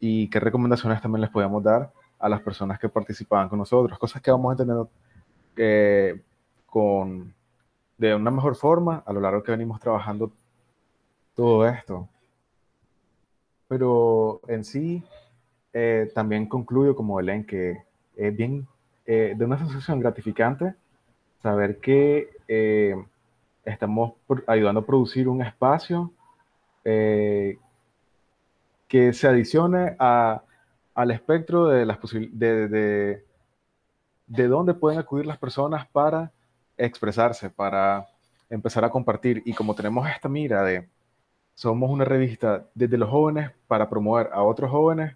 y 0.00 0.30
qué 0.30 0.40
recomendaciones 0.40 1.02
también 1.02 1.20
les 1.22 1.30
podíamos 1.30 1.62
dar 1.62 1.92
a 2.18 2.28
las 2.28 2.40
personas 2.40 2.78
que 2.78 2.88
participaban 2.88 3.48
con 3.48 3.58
nosotros, 3.58 3.98
cosas 3.98 4.22
que 4.22 4.30
vamos 4.30 4.54
a 4.54 4.56
tener 4.56 6.20
con, 6.66 7.34
de 7.98 8.14
una 8.14 8.30
mejor 8.30 8.56
forma 8.56 9.02
a 9.06 9.12
lo 9.12 9.20
largo 9.20 9.42
que 9.42 9.52
venimos 9.52 9.80
trabajando 9.80 10.30
todo 11.34 11.66
esto. 11.66 12.08
Pero 13.68 14.40
en 14.48 14.64
sí, 14.64 15.02
eh, 15.72 16.10
también 16.14 16.46
concluyo 16.46 16.94
como 16.94 17.16
Belén 17.16 17.44
que 17.44 17.82
es 18.16 18.36
bien 18.36 18.66
eh, 19.04 19.34
de 19.36 19.44
una 19.44 19.58
sensación 19.58 20.00
gratificante 20.00 20.74
saber 21.42 21.78
que 21.78 22.30
eh, 22.48 22.96
estamos 23.64 24.14
ayudando 24.46 24.80
a 24.80 24.86
producir 24.86 25.28
un 25.28 25.42
espacio 25.42 26.12
que 26.82 27.58
se 29.12 29.26
adicione 29.26 29.96
a, 29.98 30.42
al 30.96 31.10
espectro 31.10 31.66
de 31.66 31.84
las 31.84 31.98
de, 32.10 32.68
de, 32.68 33.24
de 34.26 34.48
dónde 34.48 34.72
pueden 34.72 34.98
acudir 34.98 35.26
las 35.26 35.36
personas 35.36 35.86
para 35.88 36.32
expresarse, 36.78 37.50
para 37.50 38.08
empezar 38.48 38.82
a 38.82 38.90
compartir. 38.90 39.42
Y 39.44 39.52
como 39.52 39.74
tenemos 39.74 40.08
esta 40.08 40.28
mira 40.28 40.62
de 40.62 40.88
somos 41.54 41.90
una 41.90 42.06
revista 42.06 42.66
desde 42.74 42.96
los 42.96 43.10
jóvenes 43.10 43.50
para 43.68 43.90
promover 43.90 44.30
a 44.32 44.42
otros 44.42 44.70
jóvenes. 44.70 45.14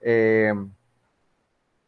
Eh, 0.00 0.54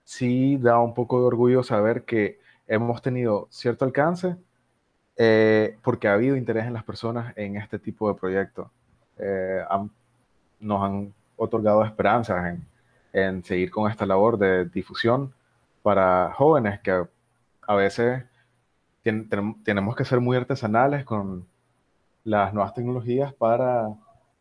sí 0.05 0.59
da 0.59 0.79
un 0.79 0.93
poco 0.93 1.19
de 1.19 1.27
orgullo 1.27 1.63
saber 1.63 2.05
que 2.05 2.39
hemos 2.67 3.01
tenido 3.01 3.49
cierto 3.51 3.87
alcance 3.87 4.37
eh, 5.17 5.79
porque 5.83 6.07
ha 6.07 6.15
habido 6.15 6.37
interés 6.37 6.67
en 6.67 6.75
las 6.75 6.85
personas 6.85 7.33
en 7.37 7.57
este 7.57 7.79
tipo 7.79 8.13
de 8.13 8.21
proyectos. 8.21 8.69
Eh, 9.17 9.63
nos 10.61 10.83
han 10.83 11.15
otorgado 11.37 11.83
esperanzas 11.83 12.47
en, 12.47 12.72
en, 13.13 13.45
seguir 13.45 13.71
con 13.71 13.91
esta 13.91 14.07
labor 14.07 14.39
de 14.39 14.67
difusión 14.67 15.35
para 15.83 16.33
jóvenes 16.35 16.81
que 16.81 17.05
a 17.63 17.75
veces 17.75 18.25
tenemos 19.03 19.97
que 19.97 20.05
ser 20.05 20.21
muy 20.21 20.37
artesanales 20.37 21.05
con 21.05 21.47
las 22.25 22.55
nuevas 22.55 22.75
tecnologías 22.75 23.35
para 23.35 23.89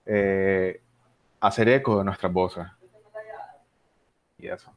eh, 0.06 0.82
hacer 1.40 1.70
eco 1.70 1.98
de 1.98 2.06
nuestras 2.06 2.32
voces. 2.32 2.66
Y 4.38 4.48
eso. 4.48 4.72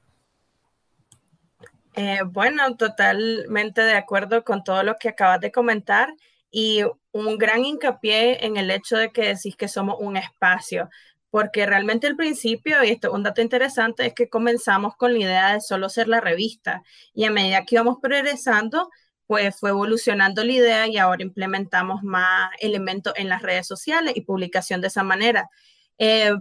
Eh, 1.94 2.20
bueno, 2.26 2.76
totalmente 2.76 3.82
de 3.82 3.94
acuerdo 3.94 4.42
con 4.42 4.64
todo 4.64 4.82
lo 4.82 4.96
que 4.96 5.10
acabas 5.10 5.40
de 5.40 5.52
comentar 5.52 6.12
y 6.50 6.82
un 7.12 7.38
gran 7.38 7.64
hincapié 7.64 8.44
en 8.44 8.56
el 8.56 8.70
hecho 8.70 8.96
de 8.96 9.10
que 9.10 9.34
decís 9.34 9.56
que 9.56 9.68
somos 9.68 9.96
un 10.00 10.16
espacio, 10.16 10.88
porque 11.34 11.66
realmente 11.66 12.06
el 12.06 12.14
principio, 12.14 12.84
y 12.84 12.90
esto 12.90 13.10
un 13.10 13.24
dato 13.24 13.42
interesante, 13.42 14.06
es 14.06 14.14
que 14.14 14.28
comenzamos 14.28 14.94
con 14.94 15.14
la 15.14 15.18
idea 15.18 15.54
de 15.54 15.60
solo 15.60 15.88
ser 15.88 16.06
la 16.06 16.20
revista 16.20 16.84
y 17.12 17.24
a 17.24 17.32
medida 17.32 17.64
que 17.64 17.74
íbamos 17.74 17.98
progresando, 18.00 18.88
pues 19.26 19.58
fue 19.58 19.70
evolucionando 19.70 20.44
la 20.44 20.52
idea 20.52 20.86
y 20.86 20.96
ahora 20.96 21.24
implementamos 21.24 22.04
más 22.04 22.50
elementos 22.60 23.14
en 23.16 23.28
las 23.28 23.42
redes 23.42 23.66
sociales 23.66 24.12
y 24.14 24.20
publicación 24.20 24.80
de 24.80 24.86
esa 24.86 25.02
manera. 25.02 25.50
Eh, 25.98 26.34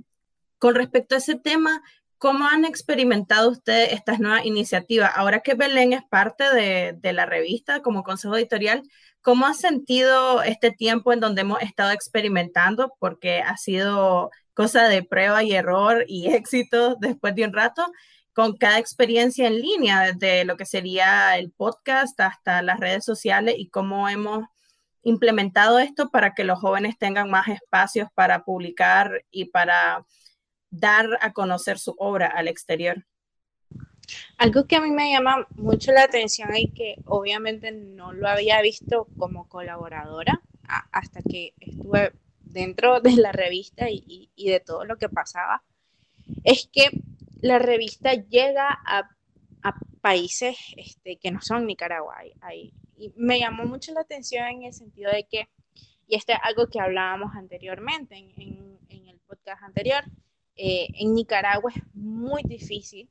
con 0.60 0.76
respecto 0.76 1.16
a 1.16 1.18
ese 1.18 1.40
tema, 1.40 1.82
¿cómo 2.20 2.46
han 2.46 2.64
experimentado 2.64 3.50
ustedes 3.50 3.94
estas 3.94 4.20
nuevas 4.20 4.46
iniciativas? 4.46 5.10
Ahora 5.16 5.40
que 5.40 5.56
Belén 5.56 5.94
es 5.94 6.04
parte 6.04 6.54
de, 6.54 6.94
de 7.02 7.14
la 7.14 7.26
revista 7.26 7.82
como 7.82 8.04
consejo 8.04 8.38
editorial, 8.38 8.84
¿cómo 9.22 9.48
ha 9.48 9.56
sentido 9.56 10.44
este 10.44 10.70
tiempo 10.70 11.14
en 11.14 11.20
donde 11.20 11.42
hemos 11.42 11.64
estado 11.64 11.90
experimentando? 11.90 12.94
Porque 13.00 13.40
ha 13.40 13.58
sido 13.58 14.30
cosa 14.54 14.88
de 14.88 15.04
prueba 15.04 15.44
y 15.44 15.54
error 15.54 16.06
y 16.08 16.28
éxito 16.34 16.96
después 17.00 17.36
de 17.36 17.46
un 17.46 17.54
rato 17.54 17.86
con 18.34 18.58
cada 18.58 18.80
experiencia 18.80 19.48
en 19.48 19.60
línea, 19.60 20.12
desde 20.12 20.44
lo 20.44 20.58
que 20.58 20.66
sería 20.66 21.38
el 21.38 21.52
podcast 21.52 22.20
hasta 22.20 22.64
las 22.64 22.80
redes 22.80 23.06
sociales 23.06 23.56
y 23.58 23.70
cómo 23.70 24.10
hemos 24.10 24.46
implementado 25.04 25.80
esto 25.80 26.10
para 26.10 26.34
que 26.34 26.44
los 26.44 26.60
jóvenes 26.60 26.98
tengan 26.98 27.30
más 27.30 27.48
espacios 27.48 28.08
para 28.16 28.44
publicar 28.44 29.24
y 29.30 29.46
para 29.46 30.06
dar 30.72 31.08
a 31.22 31.34
conocer 31.34 31.78
su 31.78 31.94
obra 31.98 32.28
al 32.28 32.48
exterior. 32.48 33.06
Algo 34.38 34.66
que 34.66 34.78
a 34.78 34.82
mí 34.82 34.92
me 34.92 35.12
llama 35.12 35.48
mucho 35.56 35.92
la 35.92 36.04
atención 36.04 36.56
y 36.56 36.72
que 36.72 36.96
obviamente 37.06 37.72
no 37.72 38.14
lo 38.14 38.28
había 38.28 38.62
visto 38.62 39.08
como 39.18 39.48
colaboradora 39.48 40.42
hasta 40.92 41.22
que 41.22 41.54
estuve 41.60 42.14
dentro 42.54 43.02
de 43.02 43.18
la 43.18 43.32
revista 43.32 43.90
y, 43.90 44.30
y 44.36 44.50
de 44.50 44.60
todo 44.60 44.86
lo 44.86 44.98
que 44.98 45.10
pasaba, 45.10 45.64
es 46.44 46.70
que 46.72 46.90
la 47.42 47.60
revista 47.60 48.14
llega 48.14 48.68
a, 48.86 49.10
países 50.02 50.58
este, 50.76 51.16
que 51.16 51.32
no 51.32 51.40
son 51.42 51.66
Nicaragua. 51.66 52.18
y 52.98 53.14
me 53.16 53.40
llamó 53.40 53.64
mucho 53.64 53.94
la 53.94 54.02
atención 54.02 54.46
en 54.48 54.64
el 54.64 54.74
sentido 54.74 55.10
de 55.10 55.24
que, 55.24 55.48
y 56.08 56.16
esto 56.16 56.34
es 56.34 56.40
algo 56.44 56.68
que 56.68 56.82
hablábamos 56.82 57.34
anteriormente 57.36 58.18
en, 58.18 58.80
el 58.90 59.20
podcast 59.26 59.64
anterior, 59.64 60.04
eh, 60.58 60.88
en 60.96 61.14
Nicaragua 61.14 61.72
es 61.74 61.82
muy 61.94 62.44
difícil 62.44 63.10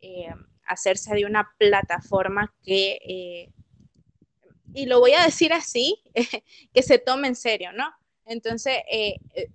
eh, 0.00 0.32
hacerse 0.64 1.12
de 1.12 1.24
una 1.24 1.52
plataforma 1.58 2.54
que, 2.62 3.50
y 4.72 4.86
lo 4.86 5.00
voy 5.00 5.14
a 5.14 5.24
decir 5.24 5.52
así, 5.52 6.04
que 6.72 6.82
se 6.84 7.00
tome 7.00 7.26
en 7.26 7.34
serio, 7.34 7.72
¿no? 7.72 7.90
Entonces, 8.28 8.76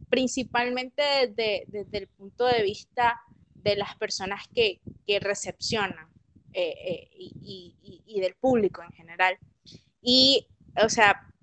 principalmente 0.09 1.03
desde, 1.27 1.97
el 1.97 2.07
punto 2.07 2.45
de 2.45 2.63
vista 2.63 3.21
de 3.55 3.75
las 3.75 3.95
personas 3.95 4.47
que, 4.53 4.81
recepcionan 5.21 6.09
y, 6.53 8.03
y, 8.05 8.19
del 8.19 8.35
público 8.35 8.81
en 8.83 8.91
general. 8.91 9.37
Y, 10.01 10.47
o 10.83 10.89
sea, 10.89 11.33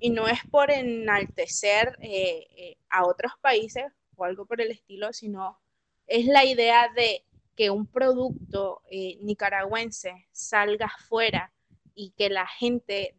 y 0.00 0.10
no, 0.10 0.26
es 0.28 0.40
por 0.50 0.70
enaltecer 0.70 1.96
eh, 2.00 2.46
eh, 2.56 2.76
a 2.88 3.06
otros 3.06 3.32
países 3.40 3.84
o 4.16 4.24
algo 4.24 4.46
por 4.46 4.60
el 4.60 4.70
estilo, 4.70 5.12
sino 5.12 5.60
es 6.06 6.24
la 6.26 6.44
idea 6.44 6.88
de 6.94 7.24
que 7.54 7.70
un 7.70 7.86
producto 7.86 8.82
eh, 8.90 9.18
nicaragüense 9.20 10.26
salga 10.32 10.86
afuera 10.86 11.52
y 11.94 12.12
que 12.12 12.30
la 12.30 12.46
gente 12.46 13.14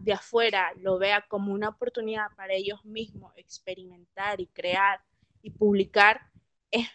de 0.00 0.12
afuera 0.12 0.72
lo 0.76 0.98
vea 0.98 1.24
como 1.28 1.52
una 1.52 1.68
oportunidad 1.68 2.26
para 2.36 2.54
ellos 2.54 2.84
mismos 2.84 3.32
experimentar 3.36 4.40
y 4.40 4.46
crear 4.46 5.00
y 5.42 5.50
publicar, 5.50 6.20
es, 6.70 6.88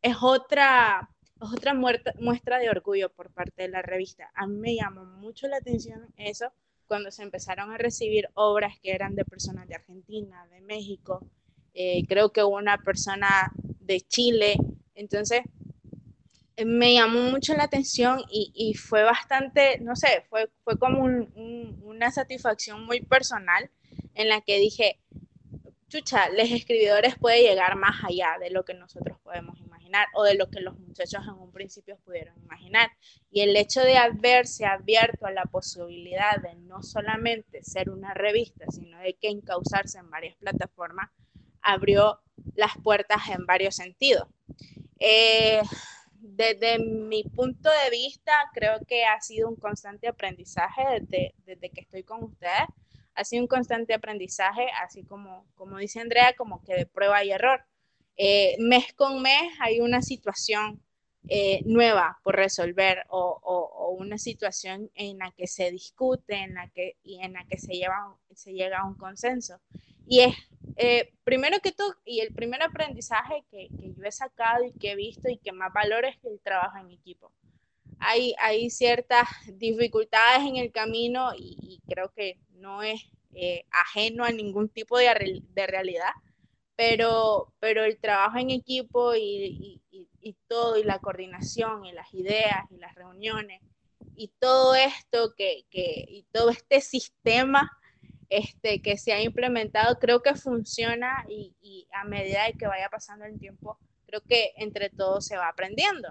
es 0.00 0.16
otra, 0.20 1.08
es 1.40 1.48
otra 1.52 1.74
muestra 1.74 2.58
de 2.58 2.70
orgullo 2.70 3.10
por 3.10 3.30
parte 3.30 3.62
de 3.62 3.68
la 3.68 3.82
revista. 3.82 4.30
A 4.34 4.46
mí 4.46 4.56
me 4.58 4.74
llamó 4.74 5.04
mucho 5.04 5.46
la 5.46 5.58
atención 5.58 6.12
eso 6.16 6.52
cuando 6.86 7.10
se 7.10 7.22
empezaron 7.22 7.70
a 7.70 7.78
recibir 7.78 8.28
obras 8.34 8.78
que 8.82 8.92
eran 8.92 9.14
de 9.14 9.24
personas 9.24 9.66
de 9.68 9.76
Argentina, 9.76 10.46
de 10.48 10.60
México, 10.60 11.26
eh, 11.74 12.04
creo 12.06 12.32
que 12.32 12.42
hubo 12.42 12.56
una 12.56 12.78
persona 12.78 13.50
de 13.80 14.00
Chile, 14.02 14.56
entonces 14.94 15.42
me 16.64 16.94
llamó 16.94 17.30
mucho 17.30 17.54
la 17.54 17.64
atención 17.64 18.22
y, 18.30 18.74
fue 18.74 19.02
bastante, 19.02 19.78
no 19.80 19.96
sé, 19.96 20.24
fue, 20.28 20.50
fue 20.64 20.78
como 20.78 21.04
una 21.04 22.10
satisfacción 22.10 22.84
muy 22.84 23.00
personal 23.00 23.70
en 24.14 24.28
la 24.28 24.40
que 24.40 24.58
dije, 24.58 25.00
chucha, 25.88 26.30
los 26.30 26.50
escribidores 26.50 27.16
puede 27.18 27.42
llegar 27.42 27.76
más 27.76 28.02
allá 28.04 28.38
de 28.40 28.50
lo 28.50 28.64
que 28.64 28.74
nosotros 28.74 29.18
podemos 29.22 29.58
imaginar 29.60 30.06
o 30.14 30.24
de 30.24 30.34
lo 30.34 30.48
que 30.48 30.60
los 30.60 30.78
muchachos 30.78 31.22
en 31.26 31.34
un 31.34 31.52
principio 31.52 31.98
pudieron 32.04 32.34
imaginar. 32.42 32.90
Y 33.30 33.42
el 33.42 33.54
hecho 33.56 33.80
de 33.82 33.98
haberse 33.98 34.64
abierto 34.64 35.26
a 35.26 35.32
la 35.32 35.44
posibilidad 35.44 36.36
de 36.40 36.54
no 36.54 36.82
solamente 36.82 37.62
ser 37.62 37.90
una 37.90 38.14
revista, 38.14 38.64
sino 38.70 38.98
de 39.00 39.14
que 39.14 39.28
encauzarse 39.28 39.98
en 39.98 40.10
varias 40.10 40.34
plataformas, 40.36 41.10
abrió 41.60 42.20
las 42.54 42.72
puertas 42.82 43.28
en 43.28 43.44
varios 43.44 43.76
sentidos. 43.76 44.28
Eh, 44.98 45.60
desde 46.36 46.78
mi 46.78 47.24
punto 47.24 47.68
de 47.84 47.90
vista, 47.90 48.32
creo 48.54 48.80
que 48.86 49.04
ha 49.04 49.20
sido 49.20 49.48
un 49.48 49.56
constante 49.56 50.08
aprendizaje 50.08 50.82
desde, 51.00 51.34
desde, 51.44 51.70
que 51.70 51.82
estoy 51.82 52.02
con 52.02 52.24
ustedes. 52.24 52.68
Ha 53.14 53.24
sido 53.24 53.42
un 53.42 53.48
constante 53.48 53.92
aprendizaje, 53.92 54.66
así 54.82 55.04
como, 55.04 55.46
como 55.54 55.78
dice 55.78 56.00
Andrea, 56.00 56.34
como 56.36 56.62
que 56.64 56.74
de 56.74 56.86
prueba 56.86 57.22
y 57.24 57.30
error. 57.30 57.64
Eh, 58.16 58.56
mes 58.58 58.92
con 58.94 59.20
mes 59.20 59.52
hay 59.60 59.80
una 59.80 60.00
situación 60.00 60.82
eh, 61.28 61.60
nueva 61.66 62.18
por 62.24 62.34
resolver 62.36 63.04
o, 63.08 63.94
una 63.98 64.18
situación 64.18 64.90
en 64.94 65.18
la 65.18 65.30
que 65.32 65.46
se 65.46 65.70
discute 65.70 66.34
en 66.34 66.54
la 66.54 66.68
que, 66.70 66.96
y 67.04 67.20
en 67.20 67.34
la 67.34 67.44
que 67.44 67.58
se, 67.58 67.74
lleva, 67.74 68.16
se 68.34 68.52
llega 68.52 68.80
a 68.80 68.86
un 68.86 68.94
consenso. 68.94 69.60
Y 70.06 70.20
es, 70.20 70.36
eh, 70.76 71.12
primero 71.24 71.60
que 71.60 71.72
todo, 71.72 71.94
y 72.04 72.20
el 72.20 72.34
primer 72.34 72.62
aprendizaje 72.62 73.44
que, 73.50 73.68
yo 73.70 74.04
he 74.04 74.12
sacado 74.12 74.64
y 74.64 74.72
que 74.72 74.92
he 74.92 74.96
visto 74.96 75.28
y 75.28 75.38
que 75.38 75.52
más 75.52 75.72
valoro 75.72 76.08
es 76.08 76.16
el 76.24 76.40
trabajo 76.40 76.78
en 76.78 76.90
equipo. 76.90 77.32
Hay, 77.98 78.34
hay 78.38 78.70
ciertas 78.70 79.28
dificultades 79.54 80.46
en 80.46 80.56
el 80.56 80.72
camino 80.72 81.30
y, 81.36 81.80
creo 81.86 82.10
que 82.12 82.38
no 82.54 82.82
es 82.82 83.00
ajeno 83.70 84.24
a 84.24 84.30
ningún 84.30 84.68
tipo 84.68 84.98
de, 84.98 85.42
de 85.54 85.66
realidad 85.66 86.12
pero, 86.76 87.52
pero 87.60 87.84
el 87.84 87.98
trabajo 87.98 88.38
en 88.38 88.50
equipo 88.50 89.14
y, 89.14 89.80
todo, 90.48 90.76
y 90.76 90.84
la 90.84 90.98
coordinación, 90.98 91.84
y 91.84 91.92
las 91.92 92.12
ideas, 92.12 92.64
y 92.70 92.76
las 92.78 92.94
reuniones, 92.94 93.62
y 94.16 94.28
todo 94.38 94.74
esto 94.74 95.34
que, 95.36 95.64
y 95.70 96.24
todo 96.32 96.50
este 96.50 96.80
sistema 96.80 97.70
este, 98.32 98.80
que 98.80 98.96
se 98.96 99.12
ha 99.12 99.22
implementado, 99.22 99.98
creo 99.98 100.22
que 100.22 100.34
funciona 100.34 101.24
y, 101.28 101.86
a 101.92 102.04
medida 102.04 102.50
que 102.58 102.66
vaya 102.66 102.88
pasando 102.88 103.26
el 103.26 103.38
tiempo, 103.38 103.78
creo 104.06 104.22
que 104.22 104.52
entre 104.56 104.88
todos 104.88 105.26
se 105.26 105.36
va 105.36 105.48
aprendiendo. 105.48 106.08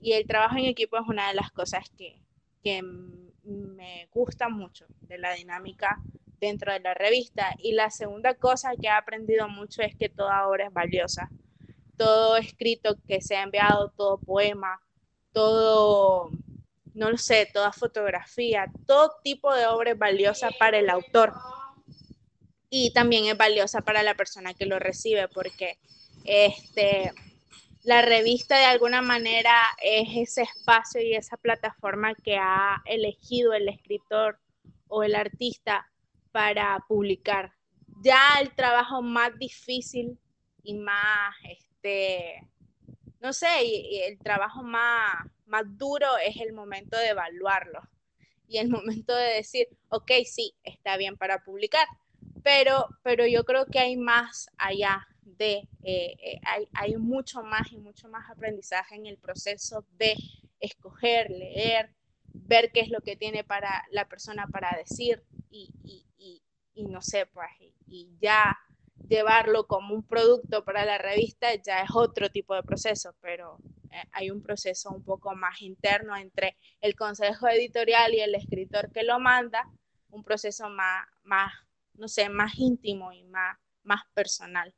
Y 0.00 0.12
el 0.12 0.26
trabajo 0.28 0.56
en 0.56 0.66
equipo 0.66 0.96
es 0.96 1.08
una 1.08 1.28
de 1.28 1.34
las 1.34 1.50
cosas 1.50 1.90
que, 1.96 2.22
que 2.62 2.82
me 2.82 4.08
gusta 4.12 4.48
mucho 4.48 4.86
de 5.00 5.18
la 5.18 5.32
dinámica 5.32 6.00
dentro 6.40 6.72
de 6.72 6.78
la 6.78 6.94
revista. 6.94 7.54
Y 7.58 7.72
la 7.72 7.90
segunda 7.90 8.34
cosa 8.34 8.76
que 8.80 8.86
he 8.86 8.90
aprendido 8.90 9.48
mucho 9.48 9.82
es 9.82 9.96
que 9.96 10.08
toda 10.08 10.46
obra 10.46 10.68
es 10.68 10.72
valiosa. 10.72 11.28
Todo 11.96 12.36
escrito 12.36 12.96
que 13.08 13.20
se 13.20 13.34
ha 13.34 13.42
enviado, 13.42 13.90
todo 13.96 14.18
poema, 14.18 14.80
todo, 15.32 16.30
no 16.98 17.10
lo 17.10 17.16
sé, 17.16 17.48
toda 17.52 17.72
fotografía, 17.72 18.66
todo 18.86 19.12
tipo 19.22 19.54
de 19.54 19.66
obra 19.66 19.92
es 19.92 19.98
valiosa 19.98 20.50
para 20.58 20.78
el 20.78 20.90
autor. 20.90 21.32
Y 22.68 22.92
también 22.92 23.26
es 23.26 23.36
valiosa 23.36 23.80
para 23.80 24.02
la 24.02 24.14
persona 24.14 24.52
que 24.52 24.66
lo 24.66 24.78
recibe, 24.78 25.28
porque 25.28 25.78
este, 26.24 27.12
la 27.84 28.02
revista 28.02 28.58
de 28.58 28.64
alguna 28.64 29.00
manera 29.00 29.54
es 29.80 30.08
ese 30.28 30.42
espacio 30.42 31.00
y 31.00 31.14
esa 31.14 31.36
plataforma 31.36 32.14
que 32.14 32.36
ha 32.36 32.82
elegido 32.84 33.54
el 33.54 33.68
escritor 33.68 34.38
o 34.88 35.04
el 35.04 35.14
artista 35.14 35.90
para 36.32 36.84
publicar. 36.88 37.52
Ya 38.02 38.40
el 38.40 38.54
trabajo 38.54 39.02
más 39.02 39.38
difícil 39.38 40.18
y 40.62 40.74
más, 40.74 41.34
este, 41.48 42.42
no 43.20 43.32
sé, 43.32 43.64
y, 43.64 44.00
el 44.02 44.18
trabajo 44.18 44.62
más, 44.62 45.26
más 45.46 45.64
duro 45.76 46.06
es 46.24 46.36
el 46.36 46.52
momento 46.52 46.96
de 46.98 47.08
evaluarlo 47.08 47.80
y 48.46 48.58
el 48.58 48.68
momento 48.70 49.14
de 49.14 49.34
decir, 49.34 49.68
ok, 49.88 50.10
sí, 50.24 50.54
está 50.62 50.96
bien 50.96 51.16
para 51.16 51.44
publicar, 51.44 51.86
pero, 52.42 52.88
pero 53.02 53.26
yo 53.26 53.44
creo 53.44 53.66
que 53.66 53.78
hay 53.78 53.96
más 53.96 54.48
allá 54.56 55.06
de, 55.22 55.68
eh, 55.82 56.16
eh, 56.22 56.40
hay, 56.44 56.68
hay, 56.72 56.96
mucho 56.96 57.42
más 57.42 57.70
y 57.72 57.78
mucho 57.78 58.08
más 58.08 58.28
aprendizaje 58.30 58.96
en 58.96 59.06
el 59.06 59.18
proceso 59.18 59.84
de 59.92 60.14
escoger, 60.58 61.30
leer, 61.30 61.94
ver 62.32 62.72
qué 62.72 62.80
es 62.80 62.88
lo 62.88 63.00
que 63.02 63.16
tiene 63.16 63.44
para 63.44 63.84
la 63.90 64.08
persona 64.08 64.46
para 64.46 64.76
decir 64.76 65.22
y, 65.50 65.70
y 66.78 66.84
no 66.84 67.02
sé, 67.02 67.26
pues, 67.26 67.50
y, 67.88 68.08
ya 68.20 68.56
llevarlo 69.08 69.66
como 69.66 69.94
un 69.94 70.02
producto 70.02 70.64
para 70.64 70.84
la 70.84 70.98
revista 70.98 71.54
ya 71.54 71.82
es 71.82 71.90
otro 71.94 72.28
tipo 72.28 72.54
de 72.54 72.62
proceso, 72.62 73.14
pero 73.20 73.58
eh, 73.90 74.02
hay 74.12 74.30
un 74.30 74.42
proceso 74.42 74.90
un 74.90 75.02
poco 75.02 75.34
más 75.34 75.62
interno 75.62 76.16
entre 76.16 76.56
el 76.80 76.94
consejo 76.94 77.48
editorial 77.48 78.14
y 78.14 78.20
el 78.20 78.34
escritor 78.34 78.92
que 78.92 79.02
lo 79.02 79.18
manda, 79.18 79.68
un 80.10 80.24
proceso 80.24 80.68
más, 80.68 81.06
más 81.22 81.52
no 81.94 82.08
sé, 82.08 82.28
más 82.28 82.56
íntimo 82.56 83.12
y 83.12 83.24
más, 83.24 83.58
más 83.82 84.02
personal. 84.14 84.74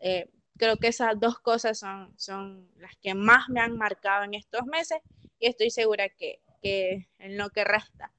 Eh, 0.00 0.30
creo 0.56 0.76
que 0.76 0.88
esas 0.88 1.18
dos 1.20 1.38
cosas 1.40 1.78
son, 1.78 2.12
son 2.18 2.70
las 2.76 2.96
que 2.96 3.14
más 3.14 3.48
me 3.48 3.60
han 3.60 3.76
marcado 3.76 4.24
en 4.24 4.34
estos 4.34 4.64
meses 4.66 4.98
y 5.38 5.46
estoy 5.46 5.70
segura 5.70 6.08
que, 6.08 6.40
que 6.62 7.08
en 7.18 7.36
lo 7.36 7.50
que 7.50 7.64
resta 7.64 8.12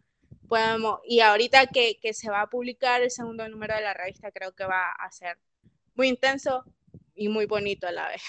podemos, 0.49 0.99
y 1.05 1.21
ahorita 1.21 1.67
que, 1.67 1.97
se 2.13 2.29
va 2.29 2.41
a 2.41 2.47
publicar 2.47 3.01
el 3.01 3.11
segundo 3.11 3.47
número 3.47 3.75
de 3.75 3.81
la 3.81 3.93
revista, 3.93 4.31
creo 4.31 4.53
que 4.53 4.65
va 4.65 4.91
a 4.91 5.11
ser 5.11 5.37
muy 5.95 6.09
intenso 6.09 6.65
y 7.15 7.29
muy 7.29 7.45
bonito 7.45 7.87
a 7.87 7.91
la 7.91 8.09
vez. 8.09 8.21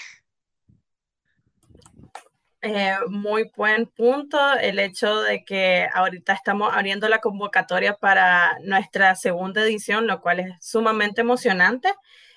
Eh, 2.63 2.95
muy 3.09 3.51
buen 3.57 3.87
punto 3.87 4.37
el 4.53 4.77
hecho 4.77 5.21
de 5.21 5.43
que 5.43 5.87
ahorita 5.91 6.33
estamos 6.33 6.71
abriendo 6.71 7.09
la 7.09 7.17
convocatoria 7.17 7.95
para 7.95 8.59
nuestra 8.59 9.15
segunda 9.15 9.63
edición, 9.63 10.05
lo 10.05 10.21
cual 10.21 10.41
es 10.41 10.53
sumamente 10.61 11.21
emocionante. 11.21 11.91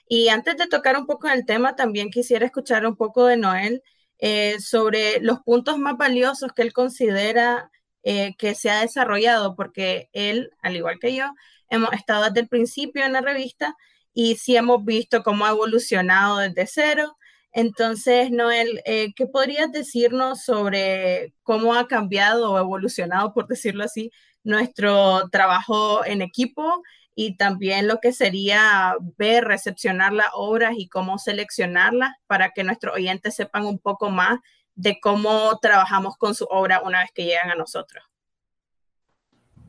Y 0.09 0.29
antes 0.31 0.57
de 0.57 0.67
tocar 0.67 0.97
un 0.97 1.07
poco 1.07 1.29
el 1.29 1.45
tema, 1.45 1.77
también 1.77 2.11
quisiera 2.11 2.47
escuchar 2.47 2.87
un 2.87 2.97
poco 2.97 3.27
de 3.27 3.37
Noel 3.37 3.83
eh, 4.19 4.57
sobre 4.61 5.21
los 5.21 5.41
puntos 5.41 5.79
más 5.79 5.97
valiosos 5.99 6.53
que 6.55 6.63
él 6.63 6.73
considera 6.73 7.71
eh, 8.05 8.35
que 8.39 8.55
se 8.55 8.71
ha 8.71 8.81
desarrollado, 8.81 9.57
porque 9.57 10.09
él, 10.13 10.51
al 10.63 10.77
igual 10.77 10.99
que 11.01 11.15
yo, 11.15 11.25
hemos 11.71 11.93
estado 11.95 12.25
desde 12.25 12.41
el 12.41 12.49
principio 12.49 13.05
en 13.05 13.15
la 13.15 13.23
revista 13.23 13.77
y 14.13 14.37
sí 14.37 14.57
hemos 14.57 14.85
visto 14.85 15.23
cómo 15.23 15.47
ha 15.47 15.51
evolucionado 15.51 16.39
desde 16.39 16.67
cero. 16.67 17.17
Entonces, 17.53 18.31
Noel, 18.31 18.83
eh, 18.85 19.13
¿qué 19.17 19.27
podrías 19.27 19.73
decirnos 19.73 20.45
sobre 20.45 21.35
cómo 21.43 21.75
ha 21.75 21.89
cambiado 21.89 22.53
o 22.53 22.59
evolucionado, 22.59 23.33
por 23.33 23.47
decirlo 23.49 23.85
así, 23.85 24.11
nuestro 24.43 25.29
trabajo 25.31 26.05
en 26.05 26.23
equipo 26.23 26.83
y 27.15 27.37
también 27.37 27.87
lo 27.89 28.01
que 28.01 28.13
sería 28.13 28.97
ver, 29.17 29.45
recepcionar 29.45 30.13
las 30.13 30.29
obras 30.35 30.75
y 30.77 30.89
cómo 30.89 31.19
seleccionarlas 31.19 32.13
para 32.27 32.51
que 32.51 32.65
nuestros 32.65 32.95
oyentes 32.95 33.35
sepan 33.35 33.65
un 33.67 33.79
poco 33.79 34.11
más 34.11 34.41
de 34.75 34.99
cómo 35.01 35.59
trabajamos 35.61 36.17
con 36.17 36.35
su 36.35 36.47
obra 36.51 36.83
una 36.83 37.01
vez 37.01 37.11
que 37.13 37.25
llegan 37.25 37.51
a 37.51 37.55
nosotros. 37.55 38.05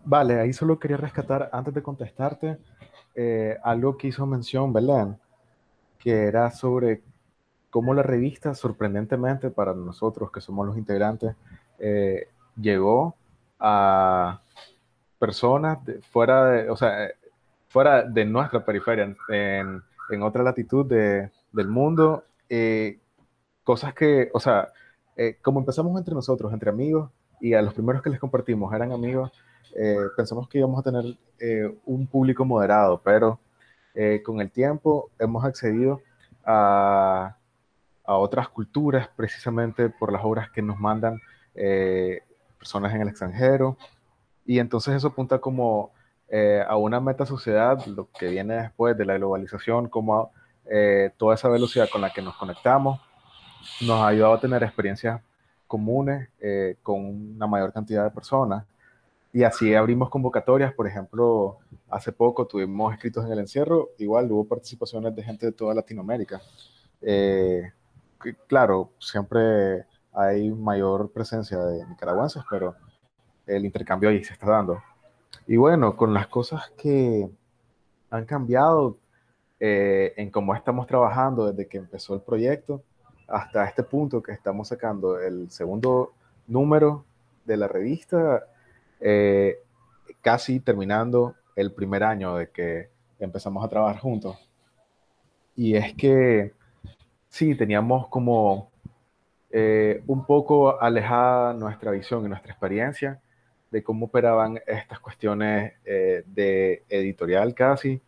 Vale, 0.04 0.40
ahí 0.40 0.54
solo 0.54 0.80
quería 0.80 0.98
rescatar, 0.98 1.50
antes 1.52 1.74
de 1.74 1.82
contestarte, 1.82 2.58
eh, 3.16 3.58
algo 3.64 3.98
que 3.98 4.08
hizo 4.08 4.26
mención 4.26 4.72
Belén, 4.72 5.18
que 5.98 6.26
era 6.26 6.52
sobre 6.52 7.02
cómo 7.70 7.94
la 7.94 8.04
revista, 8.04 8.54
sorprendentemente 8.54 9.50
para 9.50 9.74
nosotros 9.74 10.32
que 10.32 10.42
somos 10.42 10.68
los 10.68 10.78
integrantes, 10.78 11.36
eh, 11.80 12.28
llegó 12.56 13.16
a 13.60 14.42
personas 15.18 15.80
fuera 16.12 16.46
de, 16.46 16.70
o 16.70 16.78
sea, 16.78 17.10
fuera 17.68 18.04
de 18.04 18.26
nuestra 18.26 18.64
periferia, 18.64 19.16
en, 19.30 19.84
en 20.10 20.24
otra 20.24 20.44
latitud 20.44 20.86
de, 20.86 21.32
del 21.52 21.68
mundo, 21.68 22.24
eh, 22.48 23.00
cosas 23.64 23.94
que, 23.94 24.30
o 24.34 24.40
sea, 24.40 24.70
eh, 25.16 25.38
como 25.42 25.60
empezamos 25.60 25.98
entre 25.98 26.14
nosotros, 26.14 26.52
entre 26.54 26.70
amigos, 26.70 27.10
y 27.40 27.54
a 27.54 27.62
los 27.62 27.74
primeros 27.74 28.02
que 28.02 28.10
les 28.10 28.20
compartimos 28.20 28.74
eran 28.74 28.92
amigos, 28.92 29.32
eh, 29.76 29.98
pensamos 30.16 30.48
que 30.48 30.60
íbamos 30.60 30.80
a 30.80 30.84
tener 30.84 31.18
un 31.86 32.08
público 32.08 32.46
moderado, 32.46 33.02
pero 33.04 33.40
con 34.24 34.42
el 34.42 34.52
tiempo 34.52 35.10
hemos 35.20 35.44
accedido 35.46 36.02
a, 36.46 37.36
a, 38.06 38.18
otras 38.18 38.50
culturas 38.50 39.10
precisamente 39.16 39.90
por 39.90 40.12
las 40.12 40.24
obras 40.24 40.50
que 40.50 40.62
nos 40.62 40.80
mandan 40.80 41.20
personas 42.58 42.94
en 42.94 43.02
el 43.02 43.10
extranjero, 43.10 43.78
y 44.46 44.60
entonces 44.60 44.96
eso 44.96 45.08
apunta 45.08 45.40
como 45.40 45.92
eh, 46.28 46.64
a 46.68 46.76
una 46.76 47.00
meta 47.00 47.26
sociedad, 47.26 47.86
lo 47.86 48.10
que 48.12 48.28
viene 48.28 48.56
después 48.56 48.98
de 48.98 49.06
la 49.06 49.16
globalización, 49.16 49.90
como 49.90 50.32
eh, 50.66 51.12
toda 51.18 51.36
esa 51.36 51.50
velocidad 51.50 51.88
con 51.92 52.02
la 52.02 52.12
que 52.12 52.22
nos 52.22 52.36
conectamos, 52.36 53.00
nos 53.82 54.00
ha 54.02 54.08
ayudado 54.08 54.34
a 54.34 54.40
tener 54.40 54.64
experiencias 54.64 55.22
comunes 55.68 56.30
eh, 56.40 56.78
con 56.84 57.06
una 57.36 57.48
mayor 57.48 57.74
cantidad 57.74 58.04
de 58.04 58.12
personas. 58.12 58.66
Y 59.34 59.44
así 59.44 59.76
abrimos 59.76 60.10
convocatorias, 60.10 60.74
por 60.74 60.88
ejemplo, 60.88 61.58
hace 61.90 62.12
poco 62.12 62.48
tuvimos 62.48 62.94
escritos 62.94 63.26
en 63.26 63.34
el 63.34 63.40
encierro, 63.40 63.90
igual 63.98 64.32
hubo 64.32 64.46
participaciones 64.48 65.14
de 65.16 65.24
gente 65.24 65.46
de 65.48 65.52
toda 65.52 65.74
Latinoamérica. 65.74 66.42
claro, 68.48 68.92
siempre 69.00 69.86
hay 70.14 70.50
mayor 70.52 71.12
presencia 71.12 71.60
de 71.60 71.86
nicaragüenses, 71.86 72.44
pero 72.50 72.76
el 73.46 73.66
intercambio 73.66 74.10
ahí 74.10 74.24
se 74.24 74.34
está 74.34 74.50
dando. 74.50 74.82
Y 75.48 75.58
bueno, 75.58 75.96
con 75.96 76.14
las 76.14 76.28
cosas 76.28 76.72
que 76.78 77.30
han 78.10 78.26
cambiado 78.26 78.98
eh, 79.60 80.14
en 80.18 80.32
cómo 80.32 80.56
estamos 80.56 80.88
trabajando 80.88 81.52
desde 81.52 81.68
que 81.68 81.78
empezó 81.78 82.16
el 82.16 82.22
proyecto 82.22 82.84
hasta 83.28 83.66
este 83.66 83.84
punto 83.84 84.22
que 84.22 84.32
estamos 84.32 84.68
sacando 84.68 85.20
el 85.20 85.50
segundo 85.50 86.14
número 86.48 87.06
de 87.46 87.58
la 87.58 87.68
revista, 87.68 88.46
eh, 89.00 89.60
casi 90.22 90.60
terminando 90.60 91.36
el 91.56 91.72
primer 91.72 92.04
año 92.04 92.36
de 92.36 92.50
que 92.50 92.90
empezamos 93.20 93.64
a 93.64 93.70
trabajar 93.70 94.00
juntos. 94.00 94.38
Y 95.56 95.76
es 95.76 95.94
que 95.94 96.54
sí, 97.30 97.56
teníamos 97.56 98.08
como 98.10 98.70
eh, 99.52 100.04
un 100.08 100.26
poco 100.26 100.82
alejada 100.82 101.54
nuestra 101.54 101.92
visión 101.92 102.26
y 102.26 102.30
nuestra 102.30 102.52
experiencia 102.52 103.22
de 103.72 103.84
cómo 103.84 104.08
operaban 104.08 104.60
estas 104.68 105.00
cuestiones 105.00 105.74
eh, 105.86 106.24
de 106.28 106.84
editorial 106.90 107.54
casi, 107.54 108.02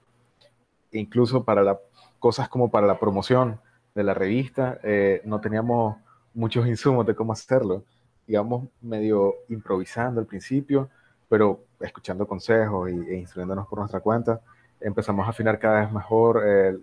incluso 0.92 1.44
para 1.44 1.64
las 1.64 1.78
cosas 2.20 2.50
como 2.50 2.70
para 2.70 2.88
la 2.88 3.00
promoción 3.00 3.60
de 3.98 4.04
la 4.04 4.14
revista, 4.14 4.80
eh, 4.84 5.22
no 5.26 5.42
teníamos 5.42 5.98
muchos 6.36 6.68
insumos 6.68 7.04
de 7.08 7.16
cómo 7.16 7.34
hacerlo, 7.34 7.84
digamos, 8.28 8.70
medio 8.80 9.34
improvisando 9.50 10.22
al 10.22 10.28
principio, 10.28 10.88
pero 11.28 11.64
escuchando 11.80 12.28
consejos 12.28 12.90
e 12.90 13.16
instruyéndonos 13.16 13.68
por 13.68 13.80
nuestra 13.80 14.00
cuenta, 14.00 14.40
empezamos 14.80 15.26
a 15.26 15.32
afinar 15.32 15.58
cada 15.58 15.82
vez 15.82 15.92
mejor 15.92 16.44
eh, 16.46 16.78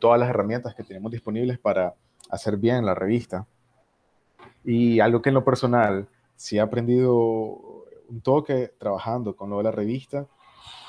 todas 0.00 0.18
las 0.18 0.28
herramientas 0.28 0.74
que 0.74 0.82
tenemos 0.82 1.12
disponibles 1.12 1.60
para 1.60 1.94
hacer 2.30 2.56
bien 2.56 2.84
la 2.84 2.96
revista. 2.96 3.46
Y 4.64 4.98
algo 4.98 5.22
que 5.22 5.28
en 5.28 5.34
lo 5.36 5.44
personal 5.44 6.08
sí 6.34 6.56
he 6.56 6.60
aprendido 6.60 7.84
un 8.08 8.20
toque 8.24 8.72
trabajando 8.76 9.36
con 9.36 9.50
lo 9.50 9.58
de 9.58 9.62
la 9.62 9.70
revista, 9.70 10.26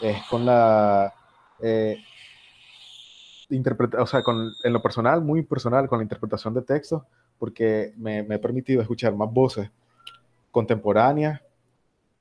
es 0.02 0.24
con 0.24 0.44
la... 0.44 1.14
Eh, 1.62 1.98
o 4.00 4.08
sea, 4.08 4.24
con, 4.24 4.54
en 4.64 4.74
lo 4.74 4.82
personal, 4.82 5.22
muy 5.22 5.42
personal, 5.44 5.88
con 5.88 6.00
la 6.00 6.04
interpretación 6.04 6.54
de 6.54 6.62
textos, 6.62 7.04
porque 7.38 7.94
me, 7.98 8.24
me 8.24 8.36
he 8.36 8.40
permitido 8.40 8.82
escuchar 8.82 9.16
más 9.16 9.32
voces 9.32 9.70
contemporáneas 10.52 11.42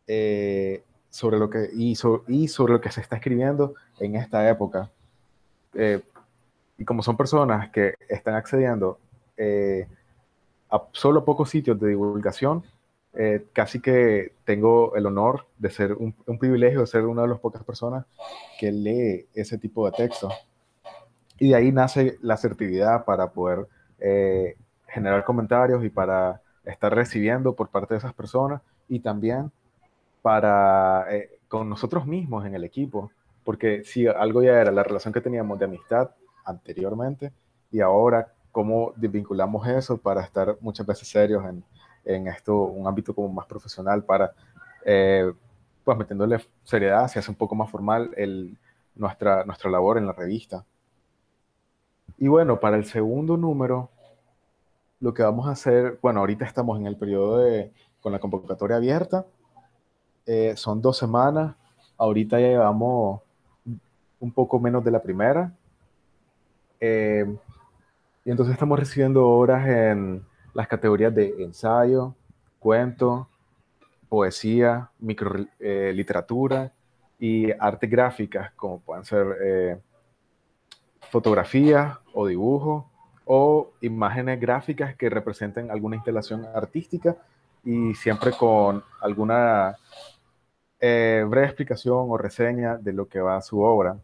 eh, 0.07 0.83
sobre 1.11 1.39
lo 1.39 1.51
que, 1.51 1.69
y, 1.75 1.95
y, 2.29 2.49
sobre 2.49 2.73
lo 2.73 2.81
que 2.81 2.91
se 2.91 3.01
está 3.01 3.17
escribiendo 3.17 3.75
en 3.99 4.17
esta 4.17 4.49
época. 4.49 4.91
Eh, 5.75 6.03
y 6.79 6.85
como 6.85 7.03
son 7.03 7.17
personas 7.17 7.71
que 7.71 7.95
están 8.09 8.35
accediendo 8.35 8.99
a 10.71 10.83
solo 10.93 11.25
pocos 11.25 11.51
sitios 11.51 11.79
de 11.79 11.89
divulgación, 11.89 12.65
eh, 13.15 13.45
casi 13.53 13.81
que 13.81 14.33
tengo 14.47 14.97
el 14.97 15.05
honor 15.05 15.47
de 15.59 15.69
ser 15.71 15.93
un, 15.93 16.15
privilegio 16.39 16.81
de 16.81 16.87
ser 16.87 17.05
una 17.05 17.23
de 17.23 17.29
las 17.29 17.41
pocas 17.41 17.63
personas 17.63 18.07
que 18.59 18.73
lee 18.73 19.27
ese 19.35 19.59
tipo 19.59 19.85
de 19.85 19.93
texto. 19.93 20.31
Y 21.43 21.49
de 21.49 21.57
ahí 21.57 21.73
nace 21.73 22.19
la 22.23 22.35
asertividad 22.35 23.05
para 23.05 23.33
poder 23.33 23.67
eh, 23.99 24.55
generar 24.87 25.25
comentarios 25.25 25.85
y 25.85 25.89
para 25.91 26.41
estar 26.65 26.95
recibiendo 26.95 27.57
por 27.57 27.69
parte 27.69 27.95
de 27.95 27.99
esas 27.99 28.15
personas 28.15 28.63
y 28.89 29.01
también 29.01 29.51
para 30.23 31.05
eh, 31.11 31.41
con 31.49 31.69
nosotros 31.69 32.07
mismos 32.07 32.47
en 32.47 32.55
el 32.55 32.63
equipo, 32.63 33.11
porque 33.43 33.83
si 33.83 34.07
algo 34.07 34.41
ya 34.41 34.61
era 34.61 34.71
la 34.71 34.85
relación 34.85 35.13
que 35.13 35.21
teníamos 35.21 35.59
de 35.59 35.65
amistad 35.65 36.11
anteriormente 36.45 37.33
y 37.73 37.81
ahora 37.81 38.33
cómo 38.53 38.93
desvinculamos 38.95 39.67
eso 39.67 39.99
para 39.99 40.23
estar 40.23 40.57
muchas 40.61 40.87
veces 40.87 41.09
serios 41.09 41.45
en, 41.45 41.65
en 42.05 42.29
esto, 42.29 42.57
un 42.57 42.87
ámbito 42.87 43.17
como 43.17 43.31
más 43.31 43.47
profesional 43.47 44.05
para, 44.05 44.31
eh, 44.85 45.33
pues 45.83 45.99
metiéndole 45.99 46.39
seriedad, 46.63 47.09
se 47.09 47.19
hace 47.19 47.33
un 47.33 47.37
poco 47.37 47.57
más 47.57 47.69
formal 47.69 48.13
el, 48.17 48.57
nuestra, 48.95 49.45
nuestra 49.45 49.69
labor 49.69 49.99
en 49.99 50.07
la 50.07 50.13
revista. 50.13 50.65
Y 52.19 52.29
bueno, 52.29 52.61
para 52.61 52.77
el 52.77 52.85
segundo 52.85 53.37
número, 53.37 53.91
lo 55.01 55.13
que 55.13 55.25
vamos 55.25 55.49
a 55.49 55.51
hacer, 55.51 55.99
bueno, 56.01 56.21
ahorita 56.21 56.45
estamos 56.45 56.79
en 56.79 56.87
el 56.87 56.97
periodo 56.97 57.39
de, 57.39 57.73
con 58.01 58.13
la 58.13 58.21
convocatoria 58.21 58.77
abierta, 58.77 59.27
eh, 60.27 60.55
son 60.57 60.81
dos 60.81 60.97
semanas, 60.97 61.57
ahorita 61.99 62.39
ya 62.39 62.47
llevamos 62.47 63.23
un 64.21 64.31
poco 64.31 64.61
menos 64.61 64.85
de 64.85 64.93
la 64.93 65.03
primera, 65.03 65.53
eh, 66.79 67.27
y 68.25 68.31
entonces 68.31 68.53
estamos 68.53 68.79
recibiendo 68.79 69.29
horas 69.29 69.67
en 69.67 70.25
las 70.55 70.69
categorías 70.69 71.13
de 71.13 71.43
ensayo, 71.43 72.15
cuento, 72.61 73.27
poesía, 74.09 74.91
microliteratura 75.01 76.67
eh, 76.67 76.71
y 77.19 77.51
arte 77.59 77.89
gráfica, 77.89 78.53
como 78.55 78.79
pueden 78.79 79.05
ser 79.05 79.81
eh, 81.13 81.19
fotografía 81.19 82.01
o 82.15 82.27
dibujo 82.27 82.91
o 83.25 83.71
imágenes 83.81 84.41
gráficas 84.41 84.97
que 84.97 85.11
representen 85.11 85.71
alguna 85.71 85.97
instalación 85.97 86.47
artística 86.55 87.17
y 87.65 87.95
siempre 87.95 88.33
con 88.33 88.83
alguna 89.01 89.77
eh, 90.81 91.25
breve 91.29 91.47
explicación 91.47 92.07
o 92.09 92.17
reseña 92.19 92.77
de 92.77 92.93
lo 92.93 93.07
que 93.07 93.21
va 93.21 93.37
a 93.37 93.43
su 93.43 93.61
obra. 93.61 93.97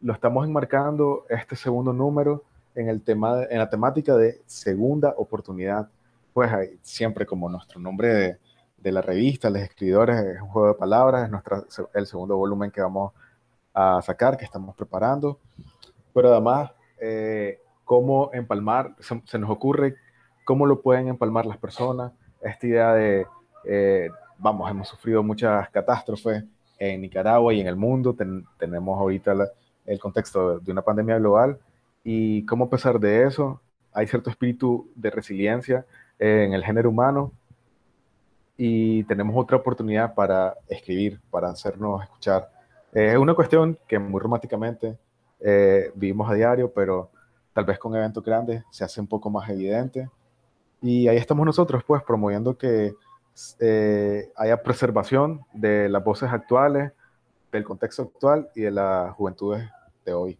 Lo 0.00 0.12
estamos 0.12 0.46
enmarcando 0.46 1.26
este 1.28 1.56
segundo 1.56 1.92
número 1.92 2.44
en, 2.74 2.88
el 2.88 3.02
tema, 3.02 3.44
en 3.50 3.58
la 3.58 3.68
temática 3.68 4.16
de 4.16 4.40
segunda 4.46 5.14
oportunidad. 5.16 5.88
Pues 6.32 6.50
siempre 6.82 7.26
como 7.26 7.48
nuestro 7.48 7.80
nombre 7.80 8.08
de, 8.08 8.38
de, 8.78 8.92
la 8.92 9.02
revista, 9.02 9.50
los 9.50 9.62
escritores, 9.62 10.16
es 10.16 10.40
un 10.40 10.48
juego 10.48 10.68
de 10.68 10.74
palabras, 10.74 11.24
es 11.24 11.30
nuestra, 11.30 11.62
el 11.94 12.06
segundo 12.06 12.36
volumen 12.36 12.70
que 12.70 12.80
vamos 12.80 13.12
a 13.74 14.00
sacar, 14.02 14.36
que 14.36 14.44
estamos 14.44 14.74
preparando. 14.74 15.38
Pero 16.14 16.32
además, 16.32 16.70
eh, 17.00 17.60
cómo 17.84 18.30
empalmar, 18.32 18.94
se, 19.00 19.38
nos 19.38 19.50
ocurre 19.50 19.96
cómo 20.44 20.64
lo 20.64 20.80
pueden 20.80 21.08
empalmar 21.08 21.44
las 21.44 21.58
personas, 21.58 22.12
esta 22.40 22.66
idea 22.66 22.94
de, 22.94 23.26
eh, 23.64 24.08
vamos, 24.38 24.70
hemos 24.70 24.88
sufrido 24.88 25.22
muchas 25.22 25.68
catástrofes 25.70 26.44
en 26.78 27.00
Nicaragua 27.02 27.52
y 27.52 27.60
en 27.60 27.66
el 27.66 27.76
mundo, 27.76 28.16
tenemos 28.58 28.98
ahorita 28.98 29.34
el 29.86 29.98
contexto 29.98 30.60
de 30.60 30.72
una 30.72 30.82
pandemia 30.82 31.18
global, 31.18 31.58
y 32.02 32.44
cómo 32.44 32.66
a 32.66 32.70
pesar 32.70 33.00
de 33.00 33.24
eso 33.24 33.60
hay 33.92 34.06
cierto 34.06 34.28
espíritu 34.28 34.90
de 34.94 35.10
resiliencia 35.10 35.86
en 36.18 36.52
el 36.52 36.62
género 36.62 36.90
humano. 36.90 37.32
Y 38.56 39.02
tenemos 39.04 39.34
otra 39.36 39.56
oportunidad 39.56 40.14
para 40.14 40.54
escribir, 40.68 41.20
para 41.30 41.48
hacernos 41.48 42.02
escuchar. 42.02 42.50
Es 42.92 43.16
una 43.16 43.34
cuestión 43.34 43.78
que 43.88 43.98
muy 43.98 44.20
románticamente 44.20 44.96
eh, 45.40 45.90
vivimos 45.94 46.30
a 46.30 46.34
diario, 46.34 46.72
pero 46.72 47.10
tal 47.52 47.64
vez 47.64 47.78
con 47.78 47.94
eventos 47.94 48.24
grandes 48.24 48.64
se 48.70 48.84
hace 48.84 49.00
un 49.00 49.06
poco 49.06 49.30
más 49.30 49.48
evidente. 49.48 50.08
Y 50.82 51.08
ahí 51.08 51.16
estamos 51.16 51.46
nosotros, 51.46 51.82
pues, 51.84 52.02
promoviendo 52.02 52.58
que 52.58 52.94
eh, 53.58 54.32
haya 54.36 54.62
preservación 54.62 55.44
de 55.52 55.88
las 55.88 56.04
voces 56.04 56.30
actuales, 56.30 56.92
del 57.50 57.64
contexto 57.64 58.02
actual 58.02 58.50
y 58.54 58.62
de 58.62 58.70
las 58.70 59.12
juventudes 59.14 59.68
de 60.04 60.12
hoy. 60.12 60.38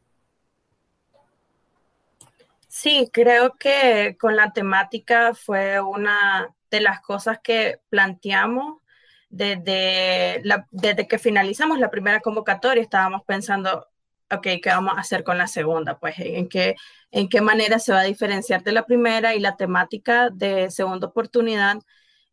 Sí, 2.69 3.09
creo 3.13 3.55
que 3.55 4.17
con 4.21 4.35
la 4.35 4.53
temática 4.53 5.33
fue 5.33 5.81
una 5.81 6.53
de 6.71 6.81
las 6.81 7.01
cosas 7.01 7.39
que 7.41 7.81
planteamos 7.89 8.83
desde, 9.29 10.43
desde 10.73 11.07
que 11.07 11.19
finalizamos 11.19 11.79
la 11.79 11.91
primera 11.91 12.21
convocatoria. 12.21 12.83
Estábamos 12.83 13.23
pensando, 13.23 13.87
ok, 14.35 14.43
¿qué 14.63 14.71
vamos 14.71 14.95
a 14.97 15.01
hacer 15.01 15.25
con 15.25 15.39
la 15.39 15.47
segunda? 15.47 15.99
Pues 15.99 16.15
en 16.19 16.49
qué, 16.49 16.77
en 17.11 17.29
qué 17.29 17.41
manera 17.41 17.79
se 17.79 17.93
va 17.93 18.01
a 18.01 18.05
diferenciar 18.05 18.63
de 18.63 18.73
la 18.73 18.87
primera 18.87 19.35
y 19.35 19.41
la 19.41 19.57
temática 19.57 20.31
de 20.31 20.71
segunda 20.71 21.09
oportunidad 21.09 21.79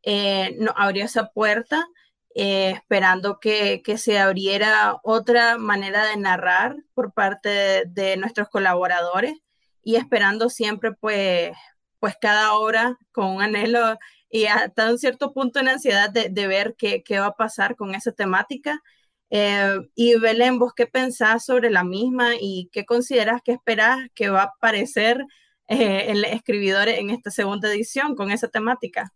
eh, 0.03 0.55
nos 0.59 0.73
abrió 0.77 1.05
esa 1.05 1.27
puerta, 1.31 1.87
eh, 2.35 2.71
esperando 2.71 3.39
que, 3.39 3.81
que, 3.83 3.97
se 3.97 4.19
abriera 4.19 4.99
otra 5.03 5.57
manera 5.57 6.05
de 6.07 6.17
narrar 6.17 6.75
por 6.93 7.13
parte 7.13 7.83
de, 7.87 8.17
nuestros 8.17 8.49
colaboradores 8.49 9.35
y 9.83 9.95
esperando 9.97 10.49
siempre 10.49 10.93
pues, 10.93 11.51
pues 11.99 12.15
cada 12.21 12.53
hora 12.53 12.97
con 13.11 13.27
un 13.27 13.41
anhelo 13.41 13.97
y 14.29 14.45
hasta 14.45 14.91
un 14.91 14.97
cierto 14.97 15.33
punto 15.33 15.59
en 15.59 15.67
ansiedad 15.67 16.09
de, 16.09 16.29
de 16.29 16.47
ver 16.47 16.75
qué, 16.77 17.03
qué, 17.03 17.19
va 17.19 17.27
a 17.27 17.35
pasar 17.35 17.75
con 17.75 17.95
esa 17.95 18.11
temática. 18.13 18.81
Eh, 19.33 19.79
y 19.95 20.19
Belén, 20.19 20.59
¿vos 20.59 20.73
qué 20.75 20.87
pensás 20.87 21.45
sobre 21.45 21.69
la 21.69 21.85
misma 21.85 22.35
y 22.39 22.69
qué 22.73 22.85
consideras 22.85 23.41
que 23.41 23.53
esperás 23.53 24.09
que 24.13 24.29
va 24.29 24.41
a 24.41 24.51
aparecer 24.57 25.25
eh, 25.69 26.11
en 26.11 26.23
escribidores 26.25 26.99
en 26.99 27.09
esta 27.09 27.31
segunda 27.31 27.69
edición 27.69 28.15
con 28.15 28.29
esa 28.29 28.49
temática? 28.49 29.13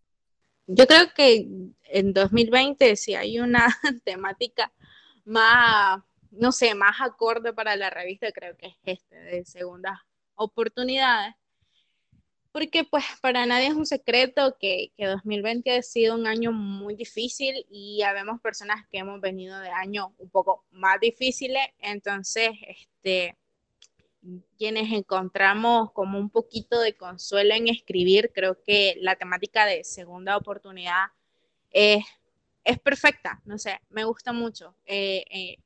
Yo 0.67 0.87
creo 0.87 1.13
que 1.13 1.47
en 1.83 2.13
2020 2.13 2.95
si 2.95 3.15
hay 3.15 3.39
una 3.39 3.67
temática 4.05 4.71
más, 5.25 6.01
no 6.31 6.53
sé, 6.53 6.75
más 6.75 7.01
acorde 7.01 7.51
para 7.51 7.75
la 7.75 7.89
revista, 7.89 8.31
creo 8.31 8.55
que 8.55 8.67
es 8.67 8.75
este, 8.85 9.17
de 9.17 9.45
segundas 9.45 9.99
oportunidades. 10.35 11.35
Porque 12.55 12.85
pues 12.85 13.03
para 13.19 13.45
nadie 13.45 13.67
es 13.67 13.73
un 13.73 13.85
secreto 13.85 14.55
que, 14.57 14.93
que 14.95 15.07
2020 15.07 15.75
ha 15.75 15.81
sido 15.81 16.15
un 16.15 16.25
año 16.25 16.53
muy 16.53 16.95
difícil 16.95 17.65
y 17.69 18.01
habemos 18.01 18.39
personas 18.39 18.87
que 18.89 18.99
hemos 18.99 19.19
venido 19.19 19.59
de 19.59 19.67
años 19.67 20.07
un 20.19 20.29
poco 20.29 20.63
más 20.71 20.97
difíciles. 21.01 21.67
Entonces, 21.79 22.51
este, 22.65 23.35
quienes 24.57 24.89
encontramos 24.93 25.91
como 25.91 26.17
un 26.17 26.29
poquito 26.29 26.79
de 26.79 26.95
consuelo 26.95 27.53
en 27.53 27.67
escribir, 27.67 28.31
creo 28.33 28.63
que 28.63 28.95
la 29.01 29.17
temática 29.17 29.65
de 29.65 29.83
segunda 29.83 30.37
oportunidad 30.37 31.07
es, 31.71 32.05
es 32.63 32.79
perfecta, 32.79 33.41
no 33.43 33.57
sé, 33.57 33.81
me 33.89 34.05
gusta 34.05 34.31
mucho. 34.31 34.77
Eh, 34.85 35.25
eh, 35.29 35.57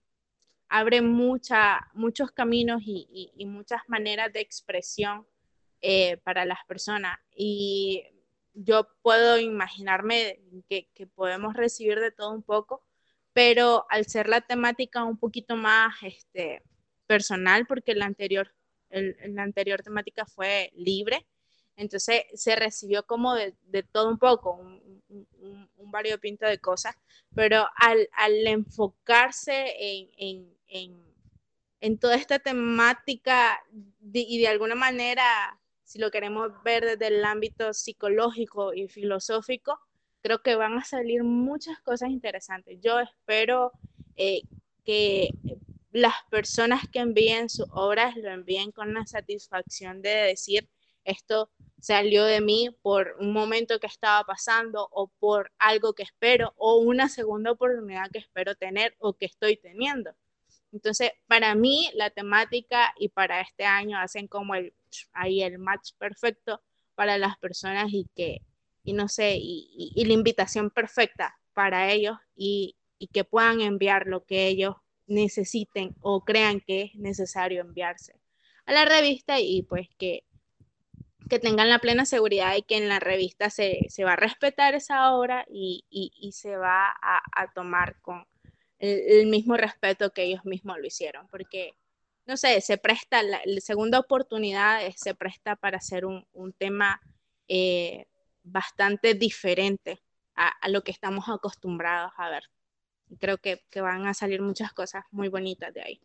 abre 0.67 1.03
mucha, 1.03 1.87
muchos 1.93 2.31
caminos 2.31 2.81
y, 2.83 3.31
y, 3.35 3.45
muchas 3.45 3.81
maneras 3.87 4.33
de 4.33 4.39
expresión 4.39 5.27
eh, 5.81 6.17
para 6.17 6.45
las 6.45 6.59
personas. 6.67 7.17
Y 7.35 8.03
yo 8.53 8.87
puedo 9.01 9.37
imaginarme 9.39 10.41
que, 10.67 10.89
que 10.93 11.07
podemos 11.07 11.53
recibir 11.55 11.99
de 11.99 12.11
todo 12.11 12.31
un 12.31 12.43
poco, 12.43 12.83
pero 13.33 13.85
al 13.89 14.05
ser 14.05 14.27
la 14.27 14.41
temática 14.41 15.03
un 15.03 15.17
poquito 15.17 15.55
más 15.55 15.95
este, 16.01 16.61
personal 17.07 17.65
porque 17.65 17.95
la 17.95 18.05
anterior, 18.05 18.53
el, 18.89 19.15
la 19.33 19.43
anterior 19.43 19.81
temática 19.81 20.25
fue 20.25 20.71
libre. 20.75 21.25
Entonces 21.75 22.23
se 22.33 22.55
recibió 22.55 23.05
como 23.05 23.35
de, 23.35 23.55
de 23.63 23.83
todo 23.83 24.09
un 24.09 24.19
poco, 24.19 24.53
un, 24.53 25.01
un, 25.07 25.69
un, 25.77 25.91
variopinto 25.91 26.45
de 26.45 26.59
cosas, 26.59 26.95
pero 27.33 27.65
al, 27.77 28.09
al 28.13 28.45
enfocarse 28.45 29.75
en, 29.79 30.09
en, 30.17 30.57
en, 30.67 31.15
en, 31.79 31.97
toda 31.97 32.15
esta 32.15 32.37
temática 32.39 33.59
de, 33.71 34.19
y 34.19 34.39
de 34.39 34.49
alguna 34.49 34.75
manera, 34.75 35.58
si 35.89 35.97
lo 35.97 36.11
queremos 36.11 36.51
ver 36.63 36.85
desde 36.85 37.07
el 37.07 37.25
ámbito 37.25 37.73
psicológico 37.73 38.75
y 38.75 38.87
filosófico, 38.87 39.79
creo 40.21 40.43
que 40.43 40.53
van 40.53 40.77
a 40.77 40.83
salir 40.83 41.23
muchas 41.23 41.79
cosas 41.81 42.11
interesantes. 42.11 42.77
Yo 42.79 42.99
espero 42.99 43.71
eh, 44.15 44.43
que 44.85 45.31
las 45.91 46.13
personas 46.29 46.83
que 46.91 46.99
envíen 46.99 47.49
sus 47.49 47.65
obras 47.71 48.15
lo 48.17 48.29
envíen 48.29 48.71
con 48.71 48.93
la 48.93 49.07
satisfacción 49.07 50.03
de 50.03 50.11
decir, 50.11 50.69
esto 51.05 51.49
salió 51.81 52.23
de 52.25 52.39
mí 52.39 52.69
por 52.83 53.15
un 53.19 53.33
momento 53.33 53.79
que 53.79 53.87
estaba 53.87 54.23
pasando 54.25 54.87
o 54.91 55.07
por 55.07 55.51
algo 55.57 55.93
que 55.93 56.03
espero 56.03 56.53
o 56.57 56.77
una 56.77 57.09
segunda 57.09 57.49
oportunidad 57.51 58.11
que 58.11 58.19
espero 58.19 58.53
tener 58.53 58.95
o 58.99 59.13
que 59.13 59.25
estoy 59.25 59.57
teniendo. 59.57 60.11
Entonces, 60.71 61.13
para 61.25 61.55
mí 61.55 61.89
la 61.95 62.11
temática 62.11 62.93
y 62.99 63.09
para 63.09 63.41
este 63.41 63.65
año 63.65 63.97
hacen 63.97 64.27
como 64.27 64.53
el 64.53 64.71
ahí 65.13 65.43
el 65.43 65.59
match 65.59 65.91
perfecto 65.97 66.61
para 66.95 67.17
las 67.17 67.37
personas 67.37 67.89
y 67.91 68.05
que 68.15 68.41
y 68.83 68.93
no 68.93 69.07
sé, 69.07 69.37
y, 69.39 70.03
la 70.05 70.13
invitación 70.13 70.71
perfecta 70.71 71.37
para 71.53 71.91
ellos 71.91 72.17
y, 72.35 72.75
y 72.97 73.07
que 73.07 73.23
puedan 73.23 73.61
enviar 73.61 74.07
lo 74.07 74.25
que 74.25 74.47
ellos 74.47 74.75
necesiten 75.05 75.95
o 76.01 76.23
crean 76.23 76.61
que 76.61 76.83
es 76.83 76.95
necesario 76.95 77.61
enviarse 77.61 78.19
a 78.65 78.71
la 78.71 78.85
revista 78.85 79.39
y 79.39 79.63
pues 79.63 79.89
que, 79.97 80.23
que 81.27 81.39
tengan 81.39 81.69
la 81.69 81.79
plena 81.79 82.05
seguridad 82.05 82.53
de 82.53 82.61
que 82.61 82.77
en 82.77 82.87
la 82.87 82.99
revista 82.99 83.49
se, 83.49 83.79
se 83.89 84.03
va 84.03 84.13
a 84.13 84.15
respetar 84.15 84.75
esa 84.75 85.13
obra 85.13 85.45
y, 85.49 85.83
y, 85.89 86.31
se 86.33 86.55
va 86.55 86.87
a, 87.01 87.21
a 87.35 87.51
tomar 87.51 87.99
con 88.01 88.25
el, 88.77 88.99
el, 89.07 89.27
mismo 89.27 89.57
respeto 89.57 90.11
que 90.11 90.23
ellos 90.23 90.45
mismos 90.45 90.77
lo 90.77 90.85
hicieron, 90.85 91.27
porque, 91.29 91.73
no 92.29 92.37
sé, 92.37 92.61
se 92.61 92.77
presta, 92.77 93.21
la, 93.23 93.41
segunda 93.59 93.99
oportunidad 93.99 94.79
se 94.95 95.15
presta 95.15 95.57
para 95.57 95.77
hacer 95.77 96.05
un, 96.05 96.25
un 96.31 96.53
tema 96.53 97.01
eh, 97.47 98.05
bastante 98.43 99.15
diferente 99.15 99.99
a, 100.35 100.47
a 100.47 100.69
lo 100.69 100.83
que 100.83 100.91
estamos 100.91 101.27
acostumbrados 101.27 102.13
a 102.17 102.29
ver 102.29 102.43
creo 103.17 103.37
que, 103.37 103.63
que, 103.69 103.81
van 103.81 104.05
a 104.07 104.13
salir 104.13 104.41
muchas 104.41 104.73
cosas 104.73 105.03
muy 105.11 105.29
bonitas 105.29 105.73
de 105.73 105.81
ahí. 105.81 106.01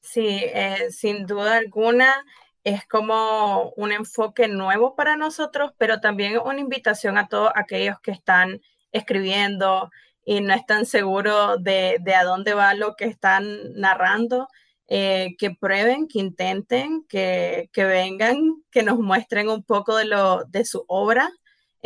Sí, 0.00 0.28
eh, 0.28 0.88
sin 0.90 1.26
duda 1.26 1.56
alguna 1.56 2.24
es 2.62 2.86
como 2.86 3.70
un 3.76 3.92
enfoque 3.92 4.48
nuevo 4.48 4.94
para 4.94 5.16
nosotros, 5.16 5.72
pero 5.78 6.00
también 6.00 6.38
una 6.38 6.60
invitación 6.60 7.18
a 7.18 7.28
todos 7.28 7.50
aquellos 7.54 8.00
que 8.00 8.10
están 8.10 8.60
escribiendo 8.92 9.90
y 10.24 10.40
no 10.40 10.54
están 10.54 10.86
seguros 10.86 11.62
de, 11.62 11.98
de 12.00 12.14
a 12.14 12.24
dónde 12.24 12.54
va 12.54 12.74
lo 12.74 12.96
que 12.96 13.04
están 13.04 13.72
narrando, 13.74 14.48
eh, 14.88 15.34
que 15.38 15.50
prueben, 15.50 16.08
que 16.08 16.20
intenten, 16.20 17.04
que, 17.08 17.70
que, 17.72 17.84
vengan, 17.84 18.62
que 18.70 18.82
nos 18.82 18.98
muestren 18.98 19.48
un 19.48 19.62
poco 19.64 19.96
de, 19.96 20.04
lo, 20.04 20.44
de 20.44 20.64
su 20.64 20.84
obra 20.88 21.30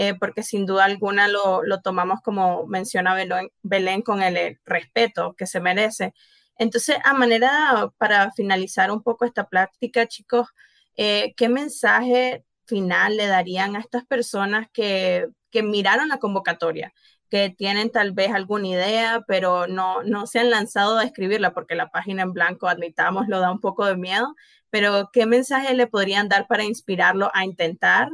eh, 0.03 0.15
porque 0.15 0.43
sin 0.43 0.65
duda 0.65 0.87
alguna 0.87 1.29
lo, 1.29 1.63
lo, 1.63 1.83
tomamos 1.83 2.21
como 2.23 2.67
menciona 2.67 3.15
Belén, 3.15 3.51
Belén 3.63 4.01
con 4.01 4.23
el, 4.23 4.59
respeto 4.65 5.35
que 5.37 5.47
se 5.47 5.61
merece. 5.61 6.15
Entonces, 6.57 6.97
a 7.05 7.13
manera 7.13 7.93
para 7.99 8.33
finalizar 8.33 8.91
un 8.91 9.03
poco 9.03 9.27
esta 9.27 9.49
práctica, 9.49 10.07
chicos, 10.07 10.49
eh, 10.97 11.35
¿qué 11.37 11.51
mensaje 11.51 12.45
final 12.67 13.19
le 13.19 13.27
darían 13.27 13.77
a 13.77 13.81
estas 13.81 14.07
personas 14.07 14.69
que, 14.73 15.29
que 15.51 15.63
miraron 15.63 16.09
la 16.09 16.19
convocatoria? 16.19 16.95
Que 17.31 17.49
tienen 17.51 17.91
tal 17.91 18.13
vez 18.13 18.33
alguna 18.33 18.69
idea, 18.69 19.25
pero 19.27 19.67
no, 19.67 20.03
no 20.03 20.27
se 20.27 20.41
han 20.41 20.51
lanzado 20.51 20.99
a 20.99 21.05
escribirla 21.05 21.55
porque 21.55 21.75
la 21.75 21.91
página 21.91 22.23
en 22.23 22.33
blanco, 22.33 22.69
admitamos, 22.69 23.29
lo 23.29 23.41
da 23.41 23.53
un 23.53 23.61
poco 23.61 23.87
de 23.87 23.97
miedo, 23.97 24.35
pero 24.69 25.11
¿qué 25.13 25.27
mensaje 25.27 25.75
le 25.75 25.87
podrían 25.87 26.29
dar 26.29 26.47
para 26.47 26.65
inspirarlo 26.65 27.31
a 27.33 27.45
intentar 27.45 28.09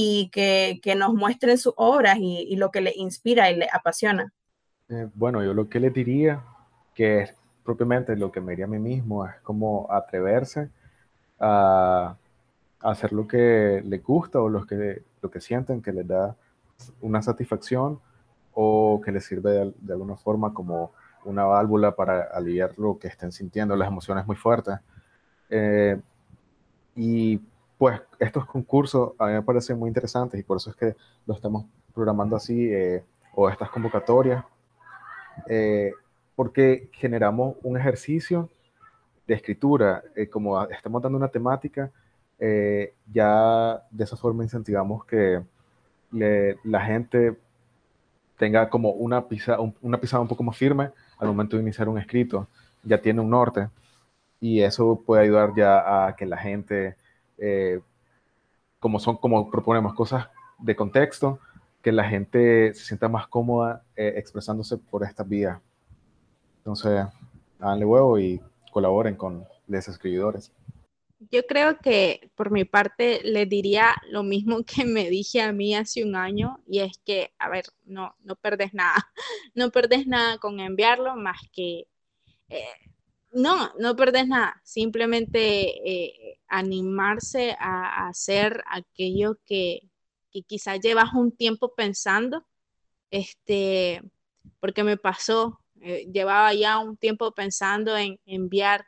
y 0.00 0.30
que, 0.30 0.78
que 0.80 0.94
nos 0.94 1.12
muestren 1.12 1.58
sus 1.58 1.74
obras 1.76 2.18
y, 2.20 2.54
lo 2.54 2.70
que 2.70 2.80
les 2.80 2.96
inspira 2.96 3.50
y 3.50 3.56
les 3.56 3.74
apasiona. 3.74 4.32
Eh, 4.88 5.08
bueno, 5.12 5.42
yo 5.42 5.54
lo 5.54 5.68
que 5.68 5.80
les 5.80 5.92
diría, 5.92 6.44
que 6.94 7.22
es 7.22 7.34
propiamente 7.64 8.14
lo 8.14 8.30
que 8.30 8.40
me 8.40 8.52
diría 8.52 8.66
a 8.66 8.68
mí 8.68 8.78
mismo, 8.78 9.26
es 9.26 9.34
como 9.42 9.88
atreverse 9.90 10.68
a, 11.40 12.16
hacer 12.80 13.12
lo 13.12 13.26
que 13.26 13.82
les 13.84 14.00
gusta 14.00 14.40
o 14.40 14.48
lo 14.48 14.64
que, 14.64 15.02
lo 15.20 15.32
que 15.32 15.40
sienten 15.40 15.82
que 15.82 15.92
les 15.92 16.06
da 16.06 16.36
una 17.00 17.20
satisfacción 17.20 17.98
o 18.60 19.00
que 19.00 19.12
les 19.12 19.24
sirve 19.24 19.72
de, 19.76 19.92
alguna 19.92 20.16
forma 20.16 20.52
como 20.52 20.90
una 21.24 21.44
válvula 21.44 21.94
para 21.94 22.22
aliviar 22.22 22.76
lo 22.76 22.98
que 22.98 23.06
estén 23.06 23.30
sintiendo, 23.30 23.76
las 23.76 23.86
emociones 23.86 24.26
muy 24.26 24.34
fuertes. 24.34 24.74
Eh, 25.48 25.96
y 26.96 27.40
pues 27.78 28.00
estos 28.18 28.46
concursos 28.46 29.12
a 29.16 29.26
mí 29.26 29.32
me 29.34 29.42
parecen 29.42 29.78
muy 29.78 29.86
interesantes 29.86 30.40
y 30.40 30.42
por 30.42 30.56
eso 30.56 30.70
es 30.70 30.76
que 30.76 30.96
lo 31.24 31.34
estamos 31.34 31.66
programando 31.94 32.34
así, 32.34 32.68
eh, 32.68 33.04
o 33.32 33.48
estas 33.48 33.70
convocatorias, 33.70 34.44
eh, 35.46 35.92
porque 36.34 36.90
generamos 36.94 37.58
un 37.62 37.76
ejercicio 37.78 38.48
de 39.28 39.34
escritura, 39.34 40.02
como 40.32 40.60
estamos 40.64 41.00
dando 41.00 41.16
una 41.16 41.28
temática, 41.28 41.92
ya 43.06 43.84
de 43.88 44.04
esa 44.04 44.16
forma 44.16 44.42
incentivamos 44.42 45.04
que 45.04 45.44
la 46.10 46.80
gente 46.80 47.36
tenga 48.38 48.70
como 48.70 48.90
una 48.92 49.26
pisada, 49.28 49.58
una 49.82 50.00
pisada 50.00 50.22
un 50.22 50.28
poco 50.28 50.42
más 50.42 50.56
firme 50.56 50.90
al 51.18 51.28
momento 51.28 51.56
de 51.56 51.62
iniciar 51.62 51.88
un 51.88 51.98
escrito, 51.98 52.48
ya 52.82 53.02
tiene 53.02 53.20
un 53.20 53.30
norte 53.30 53.68
y 54.40 54.60
eso 54.60 55.02
puede 55.04 55.24
ayudar 55.24 55.52
ya 55.56 56.06
a 56.06 56.16
que 56.16 56.24
la 56.24 56.38
gente, 56.38 56.96
eh, 57.38 57.80
como 58.78 59.00
son, 59.00 59.16
como 59.16 59.50
proponemos 59.50 59.94
cosas 59.94 60.28
de 60.58 60.76
contexto, 60.76 61.40
que 61.82 61.92
la 61.92 62.04
gente 62.04 62.72
se 62.74 62.84
sienta 62.84 63.08
más 63.08 63.26
cómoda 63.26 63.82
eh, 63.96 64.14
expresándose 64.16 64.78
por 64.78 65.02
estas 65.02 65.28
vías. 65.28 65.58
Entonces, 66.58 67.06
háganle 67.58 67.84
huevo 67.84 68.18
y 68.18 68.40
colaboren 68.72 69.16
con 69.16 69.44
los 69.66 69.88
escribidores. 69.88 70.52
Yo 71.20 71.42
creo 71.46 71.78
que 71.80 72.30
por 72.36 72.50
mi 72.52 72.64
parte 72.64 73.20
le 73.24 73.44
diría 73.46 73.96
lo 74.10 74.22
mismo 74.22 74.62
que 74.64 74.84
me 74.84 75.10
dije 75.10 75.42
a 75.42 75.52
mí 75.52 75.74
hace 75.74 76.04
un 76.04 76.16
año 76.16 76.62
y 76.66 76.80
es 76.80 76.98
que, 77.04 77.32
a 77.38 77.48
ver, 77.48 77.64
no, 77.84 78.14
no 78.20 78.36
perdes 78.36 78.72
nada, 78.74 78.94
no 79.54 79.70
perdes 79.70 80.06
nada 80.06 80.38
con 80.38 80.60
enviarlo 80.60 81.16
más 81.16 81.38
que, 81.52 81.88
eh, 82.48 82.64
no, 83.32 83.72
no 83.78 83.96
perdes 83.96 84.28
nada, 84.28 84.60
simplemente 84.64 85.40
eh, 85.90 86.40
animarse 86.48 87.56
a, 87.58 88.08
hacer 88.08 88.62
aquello 88.66 89.38
que, 89.46 89.80
que 90.32 90.42
quizás 90.42 90.80
llevas 90.80 91.12
un 91.14 91.32
tiempo 91.36 91.74
pensando, 91.74 92.46
este, 93.10 94.02
porque 94.60 94.84
me 94.84 94.96
pasó, 94.96 95.60
eh, 95.80 96.08
llevaba 96.12 96.54
ya 96.54 96.78
un 96.78 96.96
tiempo 96.96 97.32
pensando 97.34 97.96
en 97.96 98.20
enviar 98.26 98.86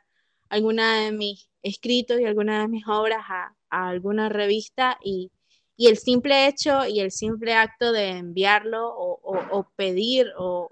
alguna 0.49 1.01
de 1.01 1.11
mis 1.11 1.50
escritos 1.63 2.19
y 2.19 2.25
alguna 2.25 2.61
de 2.61 2.67
mis 2.67 2.87
obras 2.87 3.23
a, 3.29 3.55
alguna 3.69 4.29
revista 4.29 4.97
y, 5.03 5.31
el 5.77 5.97
simple 5.97 6.47
hecho 6.47 6.85
y 6.85 6.99
el 6.99 7.11
simple 7.11 7.55
acto 7.55 7.91
de 7.91 8.09
enviarlo 8.09 8.93
o, 8.95 9.71
pedir 9.75 10.27
o, 10.37 10.69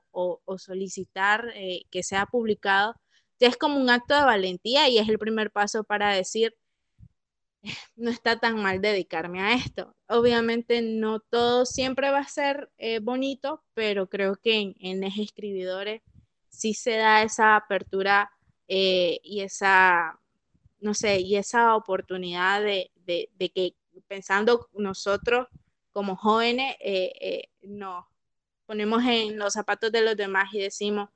solicitar 0.57 1.51
eh, 1.55 1.81
que 1.89 2.03
sea 2.03 2.27
publicado, 2.27 2.95
es 3.39 3.57
como 3.57 3.79
un 3.79 3.89
acto 3.89 4.13
de 4.15 4.21
valentía 4.23 4.87
y 4.87 4.99
es 4.99 5.09
el 5.09 5.17
primer 5.17 5.49
paso 5.51 5.83
para 5.83 6.13
decir, 6.13 6.55
no 7.95 8.11
está 8.11 8.39
tan 8.39 8.61
mal 8.61 8.81
dedicarme 8.81 9.41
a 9.41 9.53
esto. 9.53 9.95
Obviamente 10.07 10.81
no 10.81 11.19
todo 11.21 11.65
siempre 11.65 12.11
va 12.11 12.19
a 12.19 12.27
ser 12.27 12.69
eh, 12.77 12.99
bonito, 12.99 13.63
pero 13.73 14.07
creo 14.09 14.35
que 14.35 14.59
en, 14.59 14.75
en 14.79 15.01
los 15.01 15.17
escribidores 15.17 16.01
sí 16.49 16.73
se 16.73 16.97
da 16.97 17.23
esa 17.23 17.55
apertura 17.55 18.31
eh, 18.67 19.19
y 19.23 19.41
esa, 19.41 20.19
no 20.79 20.93
sé, 20.93 21.19
y 21.19 21.35
esa 21.35 21.75
oportunidad 21.75 22.61
de, 22.61 22.91
que 23.37 23.75
pensando 24.07 24.69
nosotros 24.73 25.47
como 25.91 26.15
jóvenes, 26.15 26.75
eh, 26.79 27.49
nos 27.61 28.05
ponemos 28.65 29.03
en 29.03 29.37
los 29.37 29.53
zapatos 29.53 29.91
de 29.91 30.01
los 30.01 30.15
demás 30.15 30.53
y 30.53 30.59
decimos, 30.59 31.09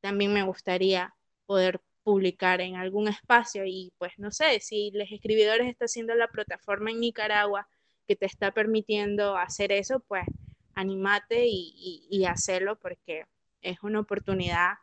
también 0.00 0.32
me 0.32 0.42
gustaría 0.42 1.14
poder 1.46 1.80
publicar 2.04 2.60
en 2.60 2.76
algún 2.76 3.08
espacio 3.08 3.64
y 3.64 3.92
pues 3.98 4.12
no 4.18 4.30
sé, 4.30 4.60
si 4.60 4.90
Les 4.92 5.10
Escribidores 5.10 5.66
está 5.66 5.86
haciendo 5.86 6.14
la 6.14 6.28
plataforma 6.28 6.90
en 6.90 7.00
Nicaragua 7.00 7.66
que 8.06 8.14
te 8.14 8.26
está 8.26 8.52
permitiendo 8.52 9.36
hacer 9.36 9.72
eso, 9.72 10.00
pues 10.00 10.24
anímate 10.74 11.46
y, 11.46 12.06
y, 12.10 12.26
hacerlo 12.26 12.78
porque 12.78 13.24
es 13.62 13.82
una 13.82 14.00
oportunidad 14.00 14.74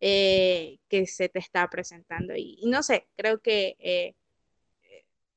eh, 0.00 0.78
que 0.88 1.06
se 1.06 1.28
te 1.28 1.38
está 1.38 1.68
presentando. 1.68 2.34
Y, 2.36 2.60
no 2.66 2.82
sé, 2.82 3.08
creo 3.16 3.40
que 3.40 3.76
eh, 3.78 4.14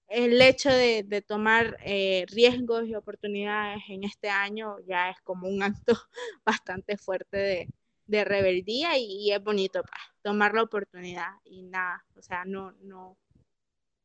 el 0.08 0.42
hecho 0.42 0.70
de, 0.70 1.04
de 1.04 1.22
tomar 1.22 1.78
eh, 1.84 2.26
riesgos 2.30 2.86
y 2.88 2.96
oportunidades 2.96 3.82
en 3.90 4.04
este 4.04 4.30
año 4.30 4.78
ya 4.88 5.10
es 5.10 5.18
como 5.24 5.48
un 5.48 5.64
acto 5.64 5.94
bastante 6.46 6.98
fuerte 6.98 7.38
de, 7.38 7.70
de 8.12 8.26
rebeldía 8.26 8.98
y, 8.98 9.32
es 9.32 9.42
bonito 9.42 9.82
pues, 9.82 10.02
tomar 10.22 10.54
la 10.54 10.64
oportunidad 10.64 11.32
y 11.46 11.64
nada, 11.64 12.04
o 12.18 12.22
sea, 12.22 12.44
no, 12.46 12.74
no, 12.82 13.18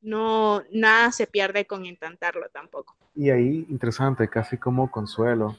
no, 0.00 0.62
nada 0.70 1.10
se 1.10 1.26
pierde 1.26 1.66
con 1.66 1.84
intentarlo 1.84 2.48
tampoco. 2.50 2.96
Y 3.16 3.30
ahí, 3.30 3.66
interesante, 3.68 4.28
casi 4.28 4.58
como 4.58 4.90
consuelo, 4.90 5.56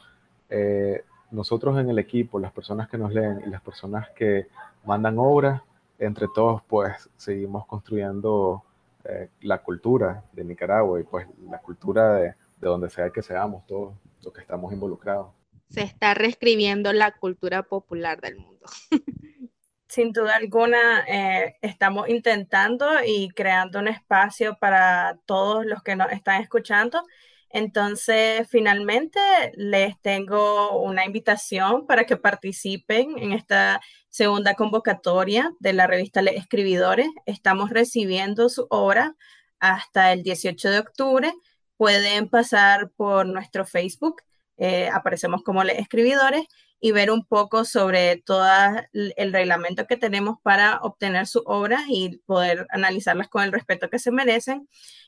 eh, 0.50 1.04
nosotros 1.32 1.80
en 1.80 1.90
el 1.90 2.00
equipo, 2.00 2.40
las 2.40 2.52
personas 2.52 2.88
que 2.90 2.98
nos 2.98 3.14
leen 3.14 3.42
y 3.46 3.50
las 3.50 3.62
personas 3.62 4.10
que 4.12 4.48
mandan 4.86 5.18
obras, 5.20 5.62
entre 6.00 6.28
todos 6.34 6.62
pues 6.68 7.10
seguimos 7.18 7.66
construyendo 7.66 8.64
eh, 9.04 9.30
la 9.42 9.60
cultura 9.60 10.24
de 10.34 10.44
Nicaragua 10.44 11.00
y 11.00 11.04
pues 11.04 11.28
la 11.50 11.60
cultura 11.60 12.14
de, 12.14 12.28
de 12.30 12.68
donde 12.68 12.90
sea 12.90 13.10
que 13.10 13.22
seamos 13.22 13.66
todos 13.66 13.96
los 14.24 14.34
que 14.34 14.42
estamos 14.42 14.72
involucrados 14.72 15.38
se 15.70 15.82
está 15.82 16.14
reescribiendo 16.14 16.94
la 16.94 17.12
cultura 17.12 17.64
popular 17.64 18.22
del 18.22 18.38
mundo. 18.38 18.66
Sin 19.88 20.12
duda 20.12 20.36
alguna, 20.36 21.06
eh, 21.08 21.58
estamos 21.62 22.10
intentando 22.10 22.86
y 23.06 23.30
creando 23.30 23.80
un 23.80 23.88
espacio 23.88 24.58
para 24.60 25.18
todos 25.26 25.66
los 25.66 25.82
que 25.82 25.96
nos 25.96 26.12
están 26.12 26.42
escuchando. 26.42 27.04
Entonces, 27.50 28.48
finalmente, 28.50 29.20
les 29.56 30.00
tengo 30.02 30.80
una 30.82 31.06
invitación 31.06 31.86
para 31.88 32.06
que 32.06 32.18
participen 32.18 33.18
en 33.18 33.32
esta 33.34 33.82
segunda 34.10 34.56
convocatoria 34.56 35.52
de 35.60 35.74
la 35.74 35.88
revista 35.88 36.22
Les 36.22 36.36
Escribidores. 36.36 37.08
Estamos 37.26 37.70
recibiendo 37.70 38.50
su 38.50 38.68
obra 38.70 39.16
hasta 39.60 40.14
el 40.14 40.24
18 40.24 40.70
de 40.70 40.80
octubre. 40.80 41.34
Pueden 41.78 42.30
pasar 42.30 42.92
por 42.96 43.26
nuestro 43.28 43.66
Facebook 43.66 44.22
eh, 44.58 44.90
aparecemos 44.92 45.44
como 45.44 45.62
escribidores 45.62 46.46
y 46.80 46.92
ver 46.92 47.12
un 47.12 47.26
poco 47.26 47.66
sobre 47.66 48.18
todo 48.18 48.48
el 48.94 49.34
reglamento 49.34 49.88
que 49.88 49.98
tenemos 49.98 50.38
para 50.44 50.80
obtener 50.82 51.28
sus 51.28 51.42
obras 51.46 51.84
y 51.90 52.18
poder 52.26 52.68
analizarlas 52.70 53.30
con 53.30 53.44
el 53.44 53.52
respeto 53.52 53.90
que 53.90 54.00
se 54.00 54.12
merecen. 54.12 54.68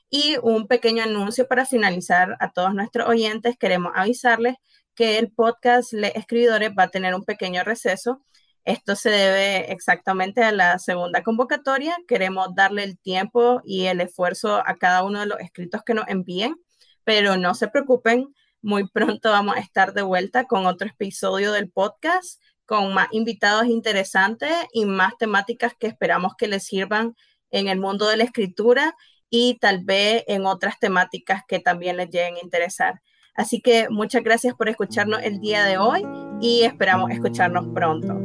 Y 0.09 0.37
un 0.41 0.67
pequeño 0.67 1.03
anuncio 1.03 1.47
para 1.47 1.65
finalizar 1.65 2.35
a 2.39 2.51
todos 2.51 2.73
nuestros 2.73 3.07
oyentes, 3.07 3.57
queremos 3.57 3.91
avisarles 3.95 4.55
que 4.95 5.19
el 5.19 5.31
podcast 5.31 5.93
Le 5.93 6.11
Escribidores 6.17 6.71
va 6.77 6.83
a 6.83 6.89
tener 6.89 7.13
un 7.13 7.23
pequeño 7.23 7.63
receso. 7.63 8.23
Esto 8.65 8.95
se 8.95 9.09
debe 9.09 9.71
exactamente 9.71 10.43
a 10.43 10.51
la 10.51 10.79
segunda 10.79 11.23
convocatoria. 11.23 11.95
Queremos 12.07 12.53
darle 12.55 12.83
el 12.83 12.97
tiempo 12.97 13.61
y 13.63 13.85
el 13.85 14.01
esfuerzo 14.01 14.61
a 14.65 14.75
cada 14.77 15.03
uno 15.03 15.21
de 15.21 15.27
los 15.27 15.39
escritos 15.39 15.83
que 15.83 15.93
nos 15.93 16.07
envíen, 16.07 16.55
pero 17.03 17.37
no 17.37 17.53
se 17.53 17.67
preocupen, 17.67 18.33
muy 18.61 18.87
pronto 18.87 19.31
vamos 19.31 19.55
a 19.55 19.59
estar 19.59 19.93
de 19.93 20.01
vuelta 20.01 20.45
con 20.45 20.65
otro 20.65 20.87
episodio 20.87 21.51
del 21.51 21.69
podcast, 21.69 22.41
con 22.65 22.93
más 22.93 23.07
invitados 23.11 23.67
interesantes 23.67 24.51
y 24.73 24.85
más 24.85 25.17
temáticas 25.17 25.73
que 25.79 25.87
esperamos 25.87 26.33
que 26.37 26.47
les 26.47 26.65
sirvan 26.65 27.15
en 27.51 27.67
el 27.67 27.79
mundo 27.79 28.07
de 28.07 28.17
la 28.17 28.25
escritura 28.25 28.95
y 29.29 29.57
tal 29.59 29.83
vez 29.83 30.23
en 30.27 30.45
otras 30.45 30.79
temáticas 30.79 31.43
que 31.47 31.59
también 31.59 31.97
les 31.97 32.09
lleguen 32.09 32.35
a 32.35 32.43
interesar. 32.43 33.01
Así 33.33 33.61
que 33.61 33.89
muchas 33.89 34.23
gracias 34.23 34.53
por 34.55 34.69
escucharnos 34.69 35.21
el 35.23 35.39
día 35.39 35.63
de 35.63 35.77
hoy 35.77 36.03
y 36.41 36.63
esperamos 36.63 37.11
escucharnos 37.11 37.67
pronto. 37.73 38.15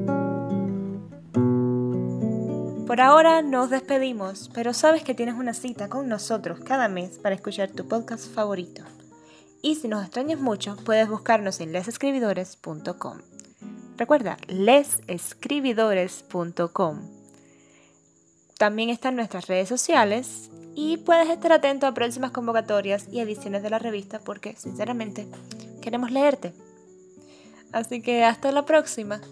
Por 2.86 3.00
ahora 3.00 3.40
nos 3.40 3.70
despedimos, 3.70 4.50
pero 4.52 4.74
sabes 4.74 5.02
que 5.02 5.14
tienes 5.14 5.36
una 5.36 5.54
cita 5.54 5.88
con 5.88 6.08
nosotros 6.08 6.60
cada 6.60 6.88
mes 6.88 7.18
para 7.18 7.34
escuchar 7.34 7.70
tu 7.70 7.88
podcast 7.88 8.32
favorito. 8.34 8.84
Y 9.64 9.74
si 9.76 9.88
nos 9.88 10.04
extrañas 10.04 10.38
mucho, 10.38 10.76
puedes 10.84 11.08
buscarnos 11.08 11.58
en 11.58 11.72
lesescribidores.com. 11.72 13.18
Recuerda, 13.96 14.36
lesescribidores.com. 14.46 17.00
También 18.58 18.90
están 18.90 19.16
nuestras 19.16 19.46
redes 19.46 19.70
sociales 19.70 20.50
y 20.74 20.98
puedes 20.98 21.30
estar 21.30 21.50
atento 21.50 21.86
a 21.86 21.94
próximas 21.94 22.30
convocatorias 22.30 23.06
y 23.10 23.20
ediciones 23.20 23.62
de 23.62 23.70
la 23.70 23.78
revista 23.78 24.18
porque, 24.18 24.54
sinceramente, 24.54 25.26
queremos 25.80 26.10
leerte. 26.10 26.52
Así 27.72 28.02
que 28.02 28.22
hasta 28.22 28.52
la 28.52 28.66
próxima. 28.66 29.22